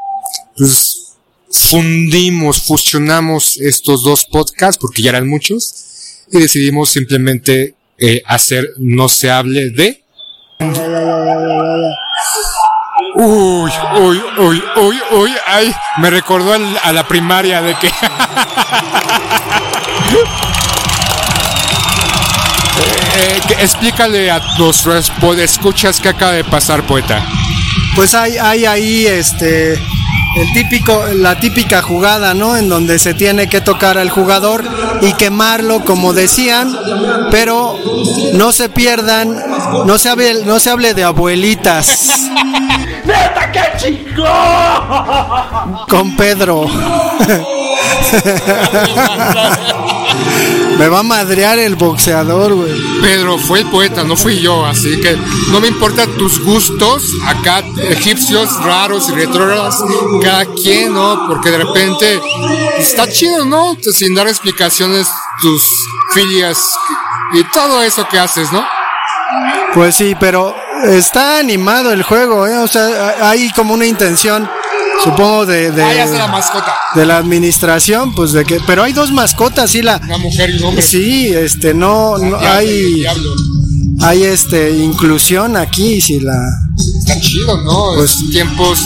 [0.58, 1.16] pues
[1.50, 9.10] fundimos, fusionamos estos dos podcasts, porque ya eran muchos, y decidimos simplemente eh, hacer No
[9.10, 10.02] se hable de...
[13.14, 17.92] Uy, uy, uy, uy, uy, ay, me recordó al, a la primaria de que...
[23.22, 27.24] eh, que explícale a nuestros escuchas qué acaba de pasar, poeta.
[27.96, 29.78] Pues hay, hay ahí este
[30.36, 32.56] el típico, la típica jugada, ¿no?
[32.56, 34.64] En donde se tiene que tocar al jugador
[35.02, 36.74] y quemarlo, como decían,
[37.30, 37.78] pero
[38.34, 39.36] no se pierdan,
[39.86, 41.88] no se hable, no se hable de abuelitas.
[43.06, 44.28] ¡Neta, qué chingón!
[45.88, 46.66] Con Pedro.
[50.78, 52.74] Me va a madrear el boxeador, güey.
[53.02, 55.18] Pedro fue el poeta, no fui yo, así que
[55.52, 59.76] no me importan tus gustos acá egipcios raros y retrógrados,
[60.22, 61.28] cada quien, ¿no?
[61.28, 62.20] Porque de repente
[62.78, 63.78] está chido, ¿no?
[63.82, 65.08] Sin dar explicaciones
[65.42, 65.64] tus
[66.14, 66.72] filias
[67.34, 68.66] y todo eso que haces, ¿no?
[69.74, 72.58] Pues sí, pero está animado el juego, ¿eh?
[72.58, 74.50] O sea, hay como una intención
[75.04, 76.76] supongo de de, ah, ya la mascota.
[76.96, 80.58] de la administración pues de que pero hay dos mascotas sí la una mujer y
[80.58, 80.82] un hombre.
[80.82, 83.06] Sí este no, no hay
[84.00, 86.40] hay este inclusión aquí sí la
[86.78, 88.80] está chido no pues tiempos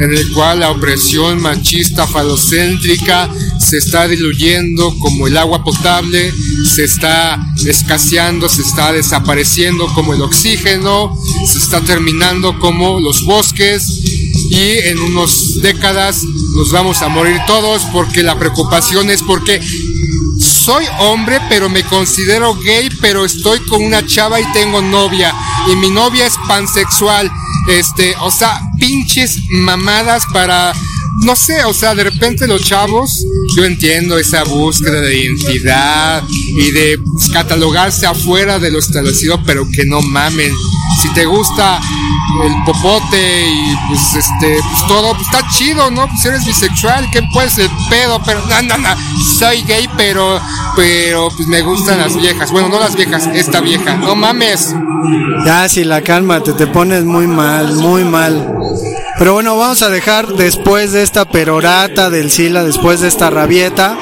[0.00, 6.32] en el cual la opresión machista falocéntrica se está diluyendo como el agua potable,
[6.74, 11.14] se está escaseando, se está desapareciendo como el oxígeno,
[11.46, 13.86] se está terminando como los bosques
[14.50, 16.24] y en unas décadas
[16.56, 19.60] nos vamos a morir todos porque la preocupación es porque
[20.40, 25.32] soy hombre pero me considero gay pero estoy con una chava y tengo novia.
[25.70, 27.30] Y mi novia es pansexual.
[27.68, 30.74] Este o sea pinches mamadas para
[31.24, 33.24] no sé, o sea, de repente los chavos,
[33.56, 36.98] yo entiendo esa búsqueda de identidad y de
[37.32, 40.52] catalogarse afuera de lo establecido, pero que no mamen.
[41.02, 41.80] Si te gusta
[42.44, 46.06] el popote y pues este, pues todo, pues está chido, ¿no?
[46.06, 48.20] Pues eres bisexual, ¿qué pues el pedo?
[48.24, 48.96] Pero no, no, no,
[49.38, 50.40] soy gay, pero,
[50.76, 52.50] pero pues me gustan las viejas.
[52.50, 54.74] Bueno, no las viejas, esta vieja, no mames.
[55.44, 58.54] Ya, si la calma, te, te pones muy mal, muy mal.
[59.18, 63.96] Pero bueno, vamos a dejar después de esta perorata del Sila, después de esta rabieta,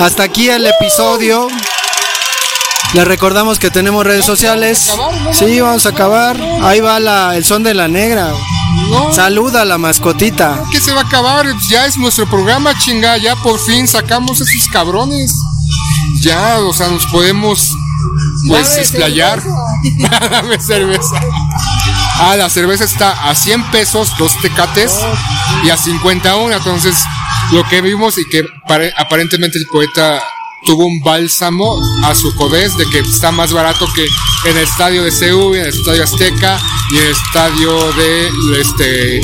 [0.00, 1.48] hasta aquí el episodio.
[2.92, 4.92] Les recordamos que tenemos redes sociales.
[5.32, 6.36] Sí, vamos a acabar.
[6.62, 8.32] Ahí va la, el son de la negra.
[9.12, 10.62] Saluda a la mascotita.
[10.70, 11.46] ¿Qué se va a acabar?
[11.68, 13.16] Ya es nuestro programa, chinga.
[13.16, 15.32] Ya por fin sacamos a esos cabrones.
[16.20, 17.72] Ya, o sea, nos podemos
[18.48, 19.42] pues Dame explayar.
[20.30, 21.20] Dame cerveza.
[22.18, 24.94] Ah, la cerveza está a 100 pesos, dos tecates,
[25.64, 26.54] y a 51.
[26.56, 26.96] Entonces,
[27.52, 30.22] lo que vimos y que pare- aparentemente el poeta
[30.64, 34.04] tuvo un bálsamo a su codés de que está más barato que
[34.50, 36.58] en el estadio de CU, en el estadio Azteca
[36.90, 38.28] y en el estadio de
[38.60, 39.20] este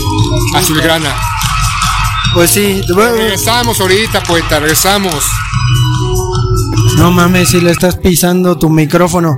[0.54, 1.14] Azulgrana.
[2.34, 5.24] Pues sí, regresamos ahorita, poeta, regresamos.
[6.96, 9.36] No mames, si le estás pisando tu micrófono.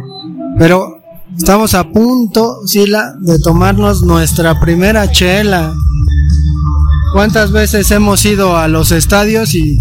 [0.58, 0.98] Pero
[1.36, 5.72] estamos a punto, Sila, de tomarnos nuestra primera chela.
[7.14, 9.76] ¿Cuántas veces hemos ido a los estadios y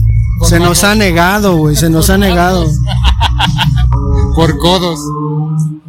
[0.48, 1.76] se nos ha negado, güey?
[1.76, 2.64] Se nos ha negado.
[4.36, 5.00] Por codos.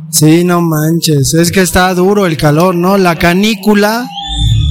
[0.09, 1.35] Sí, no manches.
[1.35, 2.97] Es que está duro el calor, ¿no?
[2.97, 4.09] La canícula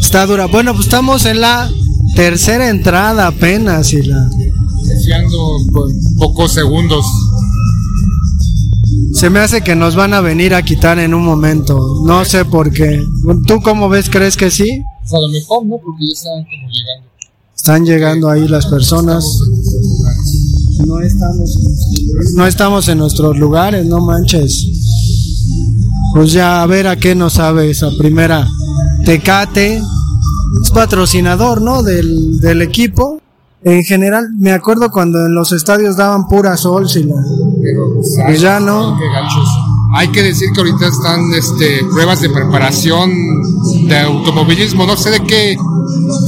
[0.02, 0.48] está dura.
[0.48, 1.70] Bueno, pues estamos en la
[2.16, 4.28] tercera entrada apenas, Sila.
[4.84, 7.06] Deseando por pocos segundos.
[9.12, 12.04] Se me hace que nos van a venir a quitar en un momento.
[12.06, 13.04] No sé por qué.
[13.46, 14.10] ¿Tú cómo ves?
[14.10, 14.84] ¿Crees que sí?
[15.02, 15.78] Pues a lo mejor, ¿no?
[15.78, 17.10] Porque ya están como llegando.
[17.56, 19.26] Están llegando ahí las personas.
[20.86, 21.60] No estamos,
[22.36, 24.68] no estamos en nuestros lugares, no manches.
[26.14, 28.48] Pues ya a ver a qué nos sabe esa primera
[29.06, 29.82] Tecate.
[30.62, 31.84] Es patrocinador, ¿no?
[31.84, 33.20] Del, del equipo.
[33.64, 37.16] En general, me acuerdo cuando en los estadios daban pura sol, si la...
[38.26, 38.98] Pues ya no.
[38.98, 39.06] Qué.
[39.96, 43.12] Hay que decir que ahorita están este, pruebas de preparación
[43.88, 45.56] de automovilismo, no sé de qué,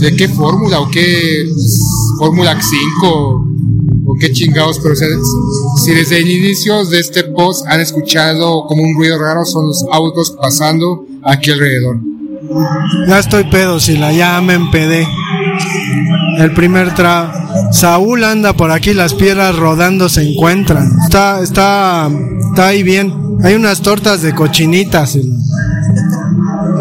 [0.02, 1.50] de qué fórmula o qué
[2.20, 3.48] fórmula 5
[4.06, 5.08] o qué chingados, pero o sea,
[5.84, 9.84] si desde el inicio de este post han escuchado como un ruido raro, son los
[9.92, 12.00] autos pasando aquí alrededor.
[13.08, 15.08] Ya estoy pedo, Sila, ya me empedé.
[16.38, 17.45] El primer tra.
[17.76, 20.90] Saúl anda por aquí, las piedras rodando se encuentran.
[21.04, 22.10] Está, está,
[22.50, 23.14] está ahí bien.
[23.44, 25.12] Hay unas tortas de cochinitas.
[25.12, 25.36] Sila.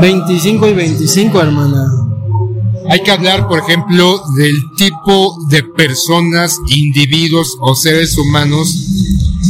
[0.01, 1.85] 25 y 25, hermana.
[2.91, 8.87] Hay que hablar, por ejemplo, del tipo de personas, individuos o seres humanos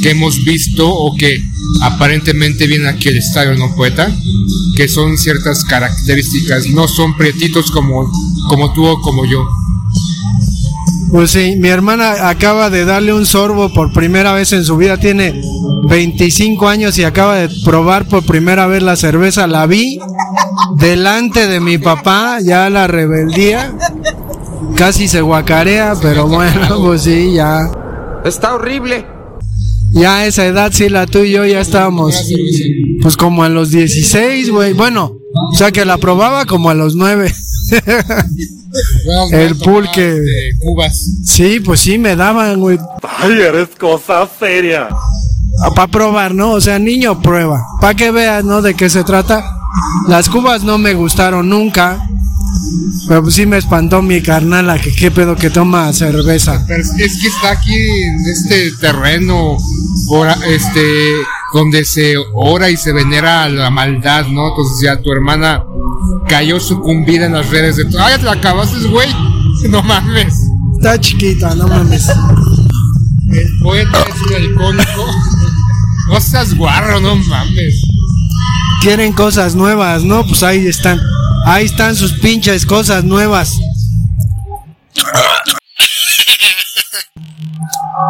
[0.01, 1.43] que hemos visto o que
[1.83, 4.11] aparentemente vienen aquí al estadio no poeta,
[4.77, 8.11] que son ciertas características, no son prietitos como,
[8.49, 9.47] como tú o como yo.
[11.15, 14.97] Pues sí, mi hermana acaba de darle un sorbo por primera vez en su vida.
[14.97, 15.41] Tiene
[15.89, 19.47] 25 años y acaba de probar por primera vez la cerveza.
[19.47, 20.01] La vi
[20.75, 23.73] delante de mi papá, ya la rebeldía.
[24.75, 27.61] Casi se guacarea, pero bueno, pues sí, ya.
[28.25, 29.07] Está horrible.
[29.93, 32.29] Ya a esa edad, sí, la tú y yo ya estábamos.
[33.03, 34.73] Pues como a los 16, güey.
[34.73, 35.13] Bueno,
[35.53, 37.33] o sea que la probaba como a los 9.
[39.33, 40.21] El pulque.
[40.61, 40.99] Cubas.
[41.25, 42.79] Sí, pues sí, me daban, güey.
[43.21, 44.89] Ay, eres cosa seria.
[45.75, 46.53] Para probar, ¿no?
[46.53, 47.63] O sea, niño, prueba.
[47.81, 48.63] Para que veas, ¿no?
[48.63, 49.45] De qué se trata.
[50.09, 52.09] Las cubas no me gustaron nunca.
[53.09, 56.65] Pero pues sí me espantó mi carnal a que qué pedo que toma cerveza.
[56.67, 59.57] Pero es, es que está aquí en este terreno
[60.09, 60.83] ora- este
[61.53, 64.49] donde se ora y se venera a la maldad, ¿no?
[64.49, 65.63] Entonces ya tu hermana
[66.29, 67.85] cayó sucumbida en las redes de...
[67.99, 69.09] ¡Ah, ya te la acabaste, güey!
[69.69, 70.35] No mames.
[70.77, 72.09] Está chiquita, no mames.
[72.09, 75.07] El poeta es un alcohólico.
[76.11, 77.81] No seas guarro, no mames.
[78.83, 80.23] Quieren cosas nuevas, ¿no?
[80.27, 81.01] Pues ahí están.
[81.47, 83.57] Ahí están sus pinches cosas nuevas.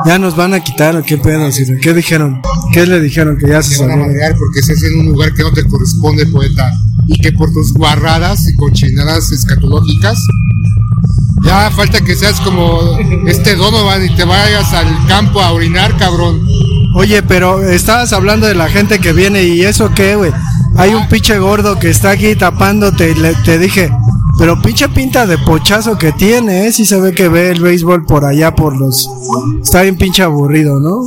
[0.07, 1.51] Ya nos van a quitar, ¿o qué pedo?
[1.53, 1.79] Ciro?
[1.81, 2.43] ¿Qué dijeron?
[2.73, 3.39] ¿Qué le dijeron?
[3.39, 4.07] Que ya se Te van a salió.
[4.07, 6.71] madrear porque estás en un lugar que no te corresponde, poeta.
[7.07, 10.19] Y que por tus guarradas y cochinadas escatológicas,
[11.45, 16.41] ya falta que seas como este Donovan y te vayas al campo a orinar, cabrón.
[16.97, 20.33] Oye, pero estabas hablando de la gente que viene y eso qué, güey.
[20.77, 23.91] Hay un pinche gordo que está aquí tapándote y le, te dije,
[24.39, 26.73] pero pinche pinta de pochazo que tiene, ¿eh?
[26.73, 29.09] Si se ve que ve el béisbol por allá por los...
[29.63, 31.03] Está bien pinche aburrido, ¿no?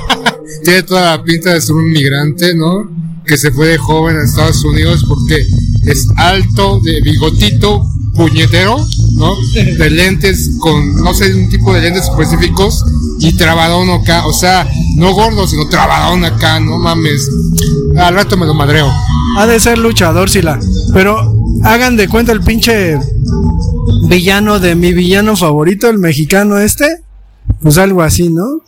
[0.64, 2.88] Tiene toda la pinta de ser un migrante, ¿no?
[3.26, 5.46] Que se fue de joven a Estados Unidos porque
[5.86, 9.34] es alto, de bigotito, puñetero, ¿no?
[9.54, 12.84] De lentes con, no sé, un tipo de lentes específicos
[13.18, 17.28] y trabadón acá, o sea, no gordo, sino trabadón acá, no mames.
[17.96, 18.90] Al rato me lo madreo.
[19.36, 20.58] Ha de ser luchador, Sila.
[20.92, 22.98] Pero hagan de cuenta el pinche
[24.08, 26.86] villano de mi villano favorito, el mexicano este.
[27.60, 28.62] Pues algo así, ¿no?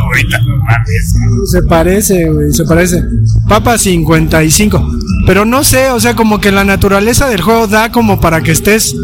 [0.00, 1.14] Ahorita no mames.
[1.50, 3.02] Se parece, güey, se parece.
[3.48, 4.90] Papa 55.
[5.26, 8.52] Pero no sé, o sea, como que la naturaleza del juego da como para que
[8.52, 8.94] estés,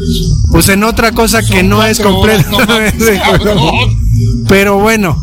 [0.50, 3.58] pues en otra cosa que no es cabrón.
[4.48, 5.16] Pero bueno,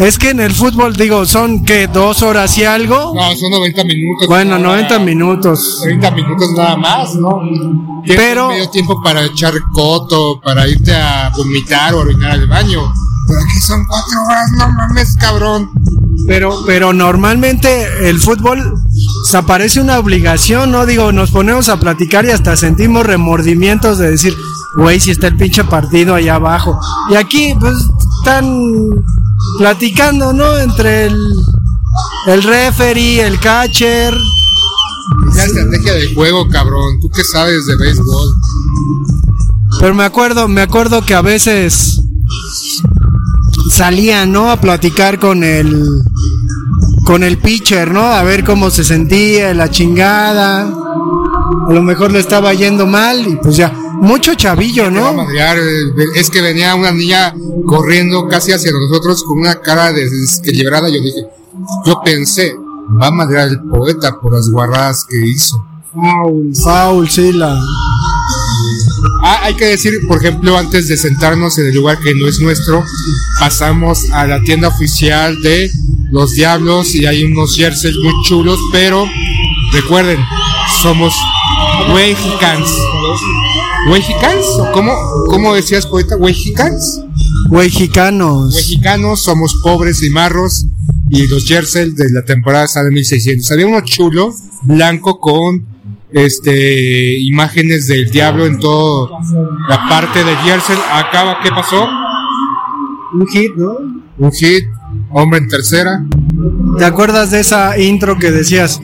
[0.00, 3.12] es que en el fútbol, digo, son que dos horas y algo.
[3.14, 4.28] No, son 90 minutos.
[4.28, 5.80] Bueno, una hora, 90 minutos.
[5.82, 7.40] 30 minutos nada más, ¿no?
[8.04, 12.80] Tienes Pero- medio tiempo para echar coto, para irte a vomitar o orinar al baño.
[13.26, 15.70] Pero aquí son cuatro horas, no mames, cabrón.
[16.26, 18.74] Pero, pero normalmente el fútbol
[19.24, 20.86] se aparece una obligación, ¿no?
[20.86, 24.34] Digo, nos ponemos a platicar y hasta sentimos remordimientos de decir,
[24.76, 26.78] güey, si está el pinche partido allá abajo.
[27.10, 27.74] Y aquí, pues,
[28.20, 28.46] están
[29.58, 30.56] platicando, ¿no?
[30.58, 31.18] Entre el,
[32.26, 34.14] el referee, el catcher.
[35.34, 37.00] Ya estrategia del juego, cabrón.
[37.00, 38.34] ¿Tú qué sabes de béisbol?
[39.80, 42.00] Pero me acuerdo, me acuerdo que a veces
[43.70, 44.50] salía, ¿no?
[44.50, 45.84] A platicar con el
[47.04, 48.02] con el pitcher, ¿no?
[48.12, 50.62] A ver cómo se sentía, la chingada.
[51.68, 53.72] A lo mejor le estaba yendo mal y pues ya.
[54.00, 55.12] Mucho chavillo, ¿no?
[55.56, 57.34] eh, Es que venía una niña
[57.66, 60.88] corriendo casi hacia nosotros con una cara de desquilibrada.
[60.88, 61.26] Yo dije,
[61.86, 62.54] yo pensé,
[63.00, 65.64] va a madrear el poeta por las guarradas que hizo.
[65.94, 67.56] Foul, foul, sí, la.
[69.26, 72.40] Ah, hay que decir, por ejemplo, antes de sentarnos en el lugar que no es
[72.40, 72.84] nuestro,
[73.40, 75.70] pasamos a la tienda oficial de
[76.10, 79.08] los Diablos y hay unos jerseys muy chulos, pero
[79.72, 80.20] recuerden,
[80.82, 81.14] somos.
[83.88, 84.44] ¿Wejicans?
[84.60, 84.94] ¿O ¿Cómo,
[85.30, 86.18] ¿Cómo decías, poeta?
[86.18, 87.00] ¿Wejicans?
[87.48, 88.54] Wejicanos.
[88.54, 90.66] Mexicanos, somos pobres y marros
[91.08, 93.50] y los jerseys de la temporada salen 1600.
[93.50, 95.73] Había uno chulo, blanco con
[96.14, 99.10] este imágenes del diablo en toda
[99.68, 100.76] la parte del jersey.
[100.92, 101.86] Acaba, ¿qué pasó?
[103.12, 103.74] Un hit, ¿no?
[104.18, 104.64] Un hit,
[105.10, 106.04] hombre en tercera.
[106.78, 108.80] ¿Te acuerdas de esa intro que decías?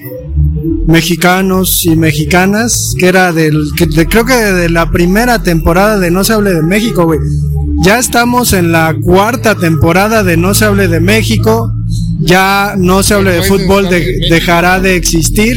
[0.86, 6.10] Mexicanos y mexicanas, que era del, que de- creo que de la primera temporada de
[6.10, 7.20] No se hable de México, güey.
[7.82, 11.72] Ya estamos en la cuarta temporada de No se hable de México.
[12.18, 15.54] Ya No se hable de fútbol, de- dejará de existir.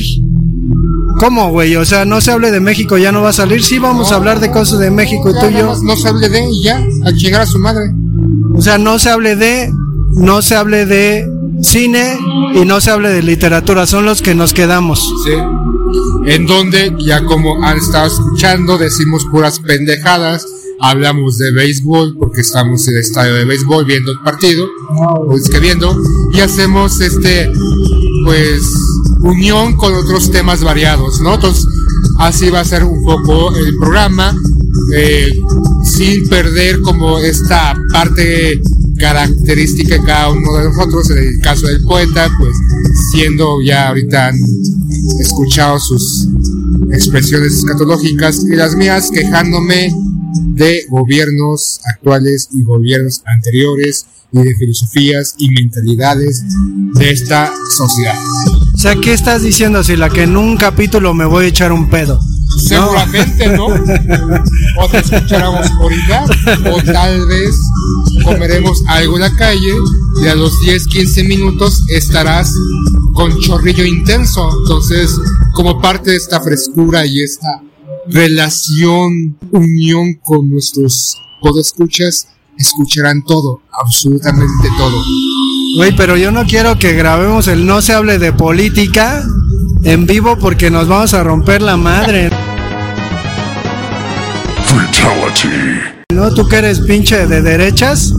[1.23, 1.77] ¿Cómo, güey?
[1.77, 3.63] O sea, No se hable de México, ya no va a salir.
[3.63, 5.73] Sí, vamos a hablar de cosas de México y tú y yo.
[5.81, 7.93] No se hable de y ya, a chingar a su madre.
[8.53, 9.71] O sea, no se hable de,
[10.15, 11.25] no se hable de
[11.61, 12.19] cine
[12.53, 14.99] y no se hable de literatura, son los que nos quedamos.
[15.23, 15.31] Sí.
[16.25, 20.45] En donde, ya como han estado escuchando, decimos puras pendejadas.
[20.81, 24.67] Hablamos de béisbol porque estamos en el estadio de béisbol viendo el partido,
[25.27, 25.97] pues que viendo,
[26.33, 27.49] y hacemos este,
[28.25, 28.59] pues,
[29.23, 31.35] unión con otros temas variados, ¿no?
[31.35, 31.65] Entonces,
[32.19, 34.35] así va a ser un poco el programa,
[34.95, 35.29] eh,
[35.83, 38.61] sin perder como esta parte
[38.97, 42.53] característica de cada uno de nosotros, en el caso del poeta, pues
[43.11, 44.39] siendo ya ahorita han
[45.19, 46.27] escuchado sus
[46.91, 49.93] expresiones escatológicas y las mías quejándome
[50.55, 56.43] de gobiernos actuales y gobiernos anteriores y de filosofías y mentalidades
[56.93, 58.15] de esta sociedad.
[58.83, 61.71] O sea, ¿qué estás diciendo si la que en un capítulo me voy a echar
[61.71, 62.19] un pedo?
[62.67, 63.67] Seguramente, ¿no?
[64.77, 66.25] O te escucharemos ahorita,
[66.69, 67.55] o tal vez
[68.25, 69.73] comeremos algo en la calle
[70.21, 72.53] y a los 10, 15 minutos estarás
[73.13, 74.49] con chorrillo intenso.
[74.63, 75.17] Entonces,
[75.53, 77.63] como parte de esta frescura y esta
[78.09, 82.27] relación, unión con nuestros podescuchas,
[82.57, 85.01] escucharán todo, absolutamente todo.
[85.75, 89.23] Güey, pero yo no quiero que grabemos el no se hable de política
[89.83, 92.29] en vivo porque nos vamos a romper la madre.
[96.09, 96.31] ¿No?
[96.31, 98.13] Tú que eres pinche de derechas,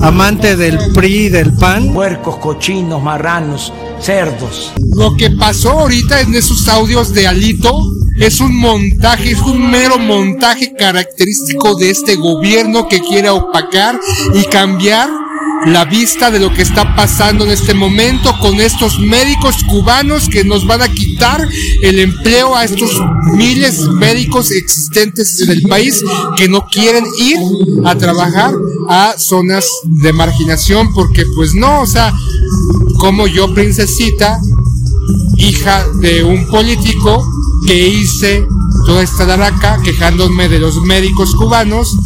[0.00, 1.92] amante del PRI, del PAN.
[1.92, 4.72] Puercos, cochinos, marranos, cerdos.
[4.94, 7.76] Lo que pasó ahorita en esos audios de Alito
[8.16, 13.98] es un montaje, es un mero montaje característico de este gobierno que quiere opacar
[14.34, 15.08] y cambiar
[15.66, 20.44] la vista de lo que está pasando en este momento con estos médicos cubanos que
[20.44, 21.46] nos van a quitar
[21.82, 22.90] el empleo a estos
[23.36, 26.02] miles de médicos existentes en el país
[26.36, 27.38] que no quieren ir
[27.84, 28.52] a trabajar
[28.88, 32.12] a zonas de marginación porque pues no, o sea,
[32.98, 34.40] como yo princesita,
[35.36, 37.24] hija de un político
[37.66, 38.46] que hice
[38.86, 41.96] toda esta daraca quejándome de los médicos cubanos,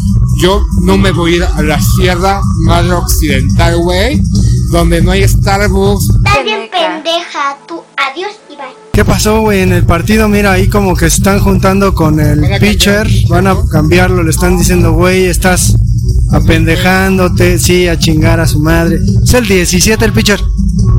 [0.41, 4.21] yo no me voy a ir a la Sierra Madre Occidental, güey,
[4.71, 6.05] donde no hay Starbucks.
[6.17, 7.83] Estás bien pendeja, tú.
[7.97, 8.67] Adiós y bye.
[8.93, 9.61] ¿Qué pasó, güey?
[9.61, 13.57] En el partido, mira, ahí como que se están juntando con el pitcher, van a
[13.71, 15.75] cambiarlo, le están diciendo, güey, estás
[16.33, 18.99] apendejándote, sí, a chingar a su madre.
[19.23, 20.41] Es el 17 el pitcher.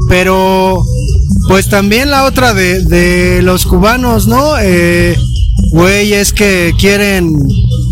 [0.10, 0.84] Pero,
[1.48, 4.58] pues también la otra de, de los cubanos, ¿no?
[4.60, 5.18] Eh,
[5.72, 7.34] güey, es que quieren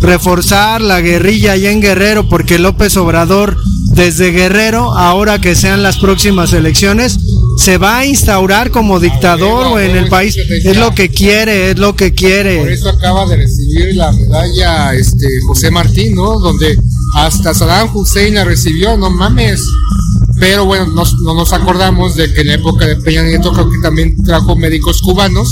[0.00, 3.56] reforzar la guerrilla allá en Guerrero porque López Obrador
[3.94, 7.18] desde Guerrero, ahora que sean las próximas elecciones,
[7.56, 10.36] se va a instaurar como dictador güey, en el país.
[10.36, 12.72] Es lo que quiere, es lo que Por quiere.
[12.72, 16.38] eso acaba de recibir la medalla este José Martín, ¿no?
[16.38, 16.76] Donde
[17.14, 19.62] hasta Saddam Hussein la recibió, no mames.
[20.38, 23.70] Pero bueno, nos- no nos acordamos de que en la época de Peña Nieto creo
[23.70, 25.48] que también trajo médicos cubanos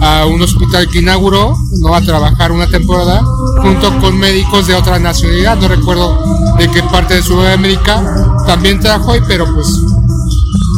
[0.00, 3.22] a un hospital que inauguró, no a trabajar una temporada,
[3.60, 9.16] junto con médicos de otra nacionalidad, no recuerdo de qué parte de Sudamérica, también trajo,
[9.16, 9.66] y pero pues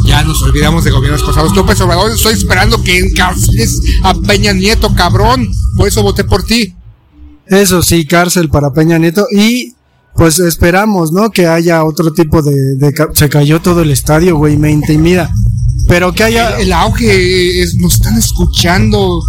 [0.05, 1.55] ya nos olvidamos de gobiernos pasados.
[1.55, 5.47] López Obrador, estoy esperando que encarceles a Peña Nieto, cabrón.
[5.77, 6.75] Por eso voté por ti.
[7.45, 9.25] Eso sí, cárcel para Peña Nieto.
[9.31, 9.73] Y
[10.15, 11.29] pues esperamos, ¿no?
[11.29, 12.75] Que haya otro tipo de...
[12.75, 15.33] de se cayó todo el estadio, güey, me intimida.
[15.91, 16.57] Pero que haya...
[16.57, 19.21] El auge es, nos están escuchando.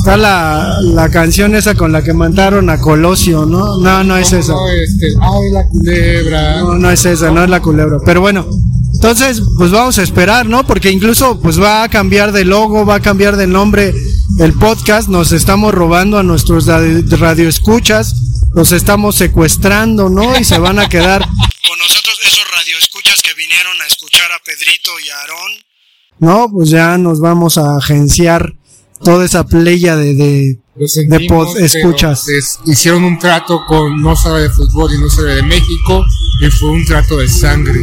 [0.00, 3.78] Está la, la canción esa con la que mataron a Colosio, ¿no?
[3.78, 4.52] No, no es esa.
[4.54, 6.58] No, este, ay, la culebra.
[6.60, 7.98] No, no es esa, no es la culebra.
[8.04, 8.48] Pero bueno,
[8.94, 10.66] entonces, pues vamos a esperar, ¿no?
[10.66, 13.94] Porque incluso, pues va a cambiar de logo, va a cambiar de nombre
[14.40, 15.08] el podcast.
[15.08, 18.16] Nos estamos robando a nuestros radio- radioescuchas,
[18.54, 20.36] los estamos secuestrando, ¿no?
[20.36, 21.20] Y se van a quedar
[21.68, 25.52] con nosotros esos radioescuchas que vinieron a escuchar a Pedrito y a Aarón.
[26.20, 28.54] No, pues ya nos vamos a agenciar
[29.02, 32.26] toda esa playa de, de, de pod escuchas.
[32.66, 36.04] hicieron un trato con no sabe de fútbol y no sabe de México
[36.40, 37.80] y fue un trato de sangre.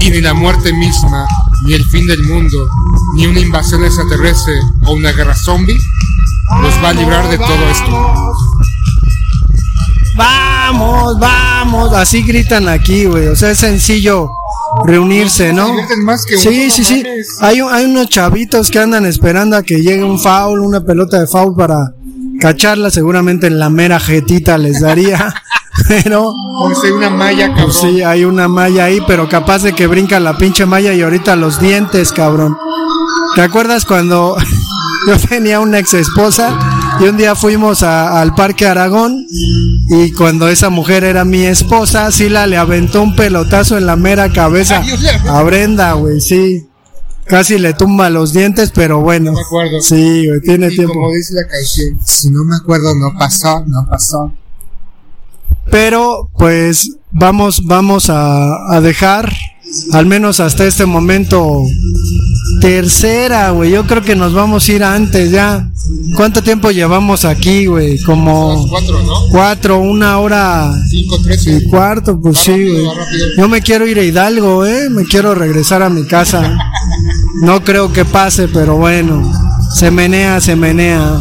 [0.00, 1.26] Y ni la muerte misma,
[1.64, 2.68] ni el fin del mundo,
[3.16, 4.54] ni una invasión extraterrestre
[4.84, 5.78] o una guerra zombie
[6.60, 8.34] nos va a librar de todo esto.
[10.16, 13.26] Vamos, vamos, así gritan aquí, güey.
[13.26, 14.30] O sea, es sencillo
[14.84, 15.68] reunirse, ¿no?
[16.38, 17.04] Sí, sí, sí.
[17.40, 21.18] Hay, un- hay unos chavitos que andan esperando a que llegue un foul, una pelota
[21.20, 21.92] de foul para
[22.40, 22.90] cacharla.
[22.90, 25.34] Seguramente en la mera jetita les daría.
[25.88, 26.32] Pero.
[26.62, 27.64] Pues hay una malla, cabrón.
[27.66, 31.02] Pues sí, hay una malla ahí, pero capaz de que brinca la pinche malla y
[31.02, 32.56] ahorita los dientes, cabrón.
[33.34, 34.36] ¿Te acuerdas cuando
[35.06, 36.58] yo tenía una ex esposa
[37.00, 42.10] y un día fuimos a- al Parque Aragón y cuando esa mujer era mi esposa,
[42.12, 44.82] Sila le aventó un pelotazo en la mera cabeza
[45.28, 46.66] a Brenda, güey, sí.
[47.24, 49.32] Casi le tumba los dientes, pero bueno.
[49.32, 49.80] me acuerdo.
[49.80, 50.94] Sí, güey, tiene Y tiempo.
[50.94, 54.32] como dice la canción, si no me acuerdo, no pasó, no pasó.
[55.70, 59.32] Pero pues vamos, vamos a, a dejar,
[59.92, 61.62] al menos hasta este momento,
[62.60, 63.70] tercera, güey.
[63.70, 65.70] Yo creo que nos vamos a ir antes ya.
[66.16, 67.98] ¿Cuánto tiempo llevamos aquí, güey?
[68.02, 69.14] Como Cuatro, ¿no?
[69.30, 72.84] cuatro, una hora Cinco, y cuarto, pues sí, güey.
[73.38, 74.88] Yo me quiero ir a Hidalgo, eh.
[74.90, 76.58] Me quiero regresar a mi casa.
[77.42, 79.30] No creo que pase, pero bueno.
[79.74, 81.20] Se menea, se menea.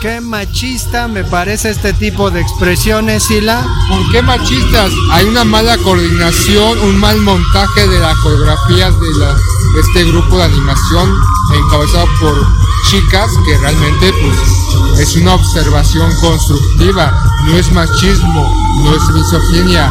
[0.00, 3.66] Qué machista me parece este tipo de expresiones, Sila.
[3.88, 4.92] ¿Por qué machistas?
[5.10, 10.38] Hay una mala coordinación, un mal montaje de la coreografía de, la, de este grupo
[10.38, 11.12] de animación
[11.52, 12.46] encabezado por
[12.88, 19.90] chicas que realmente pues es una observación constructiva, no es machismo, no es misoginia,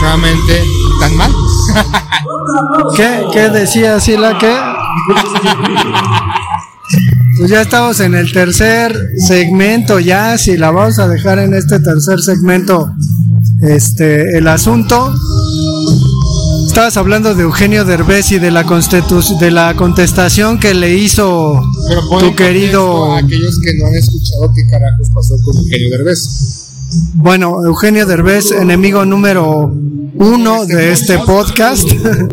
[0.00, 0.68] solamente
[1.00, 1.34] tan mal.
[2.94, 4.36] ¿Qué, qué decía Sila?
[4.38, 4.54] ¿Qué?
[7.38, 11.80] Pues ya estamos en el tercer segmento, ya si la vamos a dejar en este
[11.80, 12.90] tercer segmento,
[13.60, 15.14] este, el asunto.
[16.66, 21.60] Estabas hablando de Eugenio Derbez y de la de la contestación que le hizo
[22.20, 23.12] tu querido.
[23.12, 26.70] a aquellos que no han escuchado qué carajos pasó con Eugenio Derbez.
[27.14, 29.74] Bueno, Eugenio Derbez, enemigo número
[30.14, 31.90] uno de este podcast.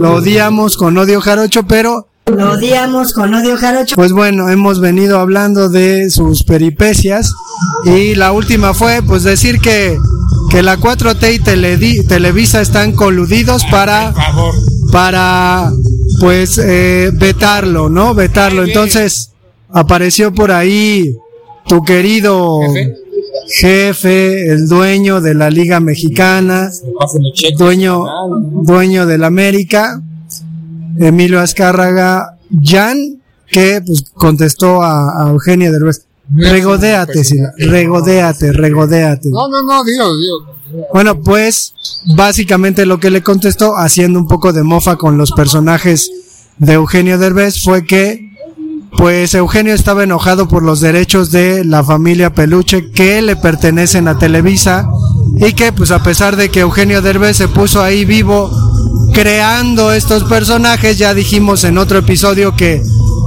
[0.00, 3.94] Lo odiamos con odio jarocho, pero Lo odiamos con odio jarocho.
[3.96, 7.32] Pues bueno, hemos venido hablando de sus peripecias
[7.84, 9.98] y la última fue pues decir que,
[10.50, 14.14] que la 4T y Teledi- Televisa están coludidos para,
[14.92, 15.70] para
[16.20, 18.14] pues eh, vetarlo, ¿no?
[18.14, 18.62] Vetarlo.
[18.64, 19.30] Entonces
[19.70, 21.16] apareció por ahí
[21.66, 22.58] tu querido
[23.50, 26.70] jefe, el dueño de la Liga Mexicana,
[27.56, 28.04] dueño,
[28.62, 30.02] dueño del América,
[30.98, 36.04] Emilio Azcárraga Jan, que pues contestó a, a Eugenio Derbez.
[36.34, 39.30] Regodéate, Sila, regodéate, regodéate.
[39.30, 40.58] No, no, no, digo, digo.
[40.92, 41.72] Bueno, pues
[42.14, 46.10] básicamente lo que le contestó, haciendo un poco de mofa con los personajes
[46.58, 48.28] de Eugenio Derbez, fue que
[48.96, 54.18] pues Eugenio estaba enojado por los derechos de la familia Peluche que le pertenecen a
[54.18, 54.88] Televisa
[55.36, 58.50] y que pues a pesar de que Eugenio Derbez se puso ahí vivo
[59.20, 62.80] creando estos personajes, ya dijimos en otro episodio que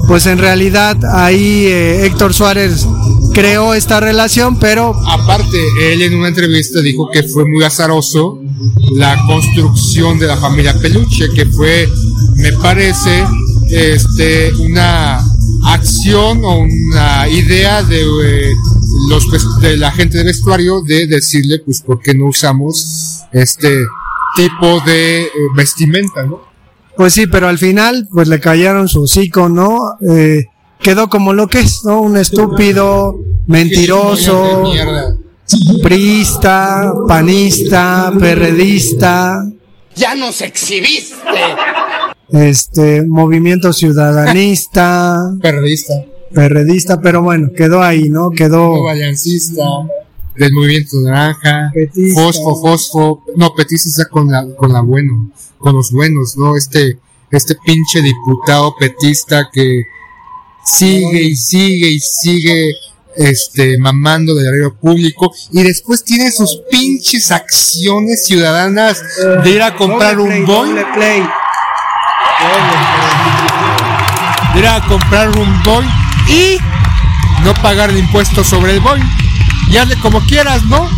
[0.08, 2.88] pues en realidad ahí eh, Héctor Suárez
[3.34, 4.96] creó esta relación, pero...
[5.06, 8.40] Aparte, él en una entrevista dijo que fue muy azaroso
[8.94, 11.90] la construcción de la familia Peluche, que fue,
[12.36, 13.26] me parece,
[13.70, 15.22] este, una
[15.66, 18.54] acción o una idea de, eh,
[19.10, 19.26] los,
[19.60, 23.86] de la gente de vestuario de decirle, pues, ¿por qué no usamos este
[24.36, 26.42] tipo de eh, vestimenta, no?
[26.96, 29.96] Pues sí, pero al final, pues le callaron su hocico, ¿no?
[30.08, 30.46] Eh,
[30.80, 32.02] quedó como lo que es, ¿no?
[32.02, 33.18] Un estúpido,
[33.48, 34.72] mentiroso,
[35.82, 39.46] priista, panista, perredista.
[39.96, 41.16] Ya nos exhibiste.
[42.30, 45.18] Este, movimiento ciudadanista.
[45.42, 45.94] Perredista.
[46.34, 48.30] Perredista, pero bueno, quedó ahí, ¿no?
[48.30, 48.74] Quedó.
[50.36, 51.72] Del movimiento naranja.
[52.14, 53.24] Fosfo, fosfo.
[53.36, 55.30] No, petista está con la, con la bueno.
[55.58, 56.56] Con los buenos, ¿no?
[56.56, 56.98] Este,
[57.30, 59.84] este pinche diputado petista que
[60.64, 62.74] sigue y sigue y sigue
[63.16, 69.04] este mamando del dinero público y después tiene sus pinches acciones ciudadanas
[69.44, 70.82] de ir a comprar un boy de
[74.60, 75.86] ir a comprar un boy
[76.30, 76.58] y
[77.44, 79.02] no pagar el impuesto sobre el boy
[79.70, 80.90] y hazle como quieras no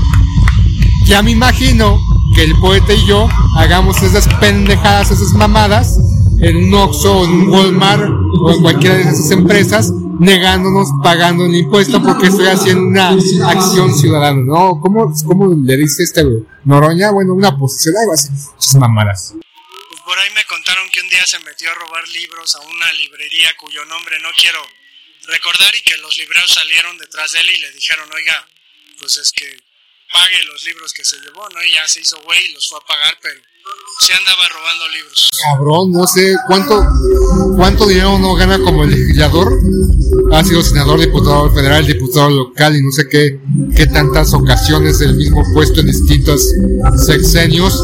[1.05, 1.99] ya me imagino
[2.35, 5.97] que el poeta y yo hagamos esas pendejadas esas mamadas
[6.41, 8.03] en un Oxxo o en un Walmart
[8.41, 13.09] o en cualquiera de esas empresas negándonos pagando el impuesto porque estoy haciendo una
[13.49, 14.79] acción ciudadana, ¿no?
[14.79, 16.23] ¿Cómo, cómo le dice este
[16.65, 17.11] Noroña?
[17.11, 18.29] Bueno, una posición, algo así.
[18.59, 19.33] Esas mamadas.
[19.33, 22.91] Pues por ahí me contaron que un día se metió a robar libros a una
[22.93, 24.59] librería cuyo nombre no quiero
[25.27, 28.45] recordar y que los libreros salieron detrás de él y le dijeron, oiga,
[28.99, 29.45] pues es que
[30.11, 31.63] pague los libros que se llevó, ¿no?
[31.63, 33.39] Y ya se hizo güey y los fue a pagar, pero
[33.99, 35.29] se andaba robando libros.
[35.41, 36.83] Cabrón, no sé cuánto
[37.55, 39.51] cuánto dinero uno gana como legislador.
[40.31, 43.39] Ha sido senador, diputado federal, diputado local y no sé qué,
[43.75, 46.53] qué tantas ocasiones el mismo puesto en distintos
[47.05, 47.81] sexenios.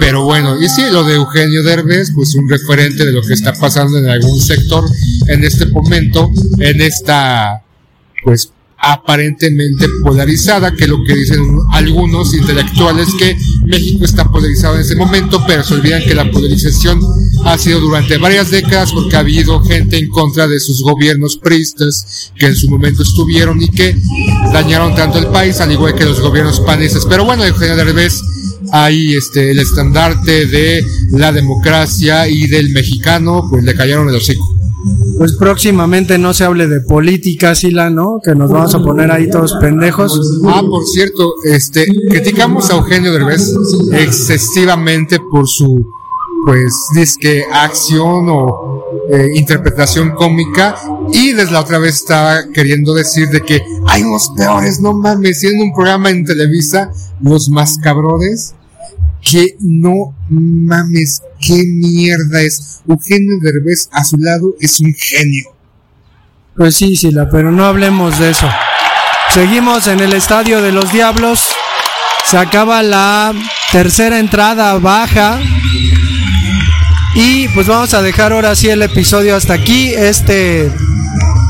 [0.00, 3.52] Pero bueno, y sí, lo de Eugenio Derbez, pues un referente de lo que está
[3.52, 4.84] pasando en algún sector
[5.28, 7.62] en este momento, en esta,
[8.24, 8.51] pues,
[8.82, 15.42] aparentemente polarizada, que lo que dicen algunos intelectuales, que México está polarizado en ese momento,
[15.46, 17.00] pero se olvidan que la polarización
[17.44, 22.32] ha sido durante varias décadas porque ha habido gente en contra de sus gobiernos priistas
[22.36, 23.96] que en su momento estuvieron y que
[24.52, 27.06] dañaron tanto el país, al igual que los gobiernos panistas.
[27.08, 28.20] Pero bueno, Eugenio Derbez,
[28.72, 34.51] ahí este, el estandarte de la democracia y del mexicano, pues le cayeron el hocico
[35.18, 38.20] pues próximamente no se hable de política, Sila, ¿no?
[38.24, 40.40] Que nos vamos a poner ahí todos pendejos.
[40.46, 43.52] Ah, por cierto, este, criticamos a Eugenio Derbez
[43.92, 45.86] excesivamente por su,
[46.44, 50.76] pues, disque acción o eh, interpretación cómica
[51.12, 55.40] y desde la otra vez estaba queriendo decir de que hay unos peores, no mames,
[55.40, 56.90] siendo un programa en Televisa,
[57.20, 58.54] los más cabrones
[59.22, 62.80] que no mames, qué mierda es.
[62.88, 65.54] Eugenio Derbez a su lado es un genio.
[66.56, 68.48] Pues sí, Sila, pero no hablemos de eso.
[69.32, 71.46] Seguimos en el Estadio de los Diablos.
[72.26, 73.32] Se acaba la
[73.70, 75.40] tercera entrada baja.
[77.14, 79.92] Y pues vamos a dejar ahora sí el episodio hasta aquí.
[79.94, 80.70] Este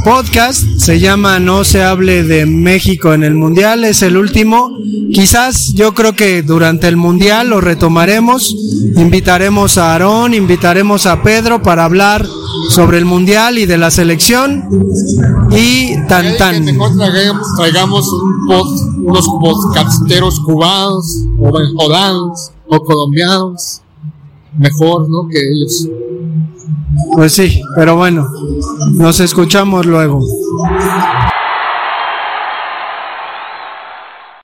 [0.04, 0.64] podcast.
[0.78, 3.84] Se llama No se hable de México en el Mundial.
[3.84, 4.70] Es el último.
[5.12, 8.54] Quizás yo creo que durante el Mundial lo retomaremos.
[8.96, 12.26] Invitaremos a Aarón, invitaremos a Pedro para hablar
[12.70, 14.68] sobre el Mundial y de la selección.
[15.50, 16.64] Y tan tan.
[16.64, 18.32] Mejor traigamos, traigamos un
[19.04, 23.80] unos podcasteros cubanos o venezolanos o colombianos.
[24.56, 25.28] Mejor, ¿no?
[25.28, 25.88] Que ellos.
[27.14, 28.26] Pues sí, pero bueno,
[28.92, 30.20] nos escuchamos luego.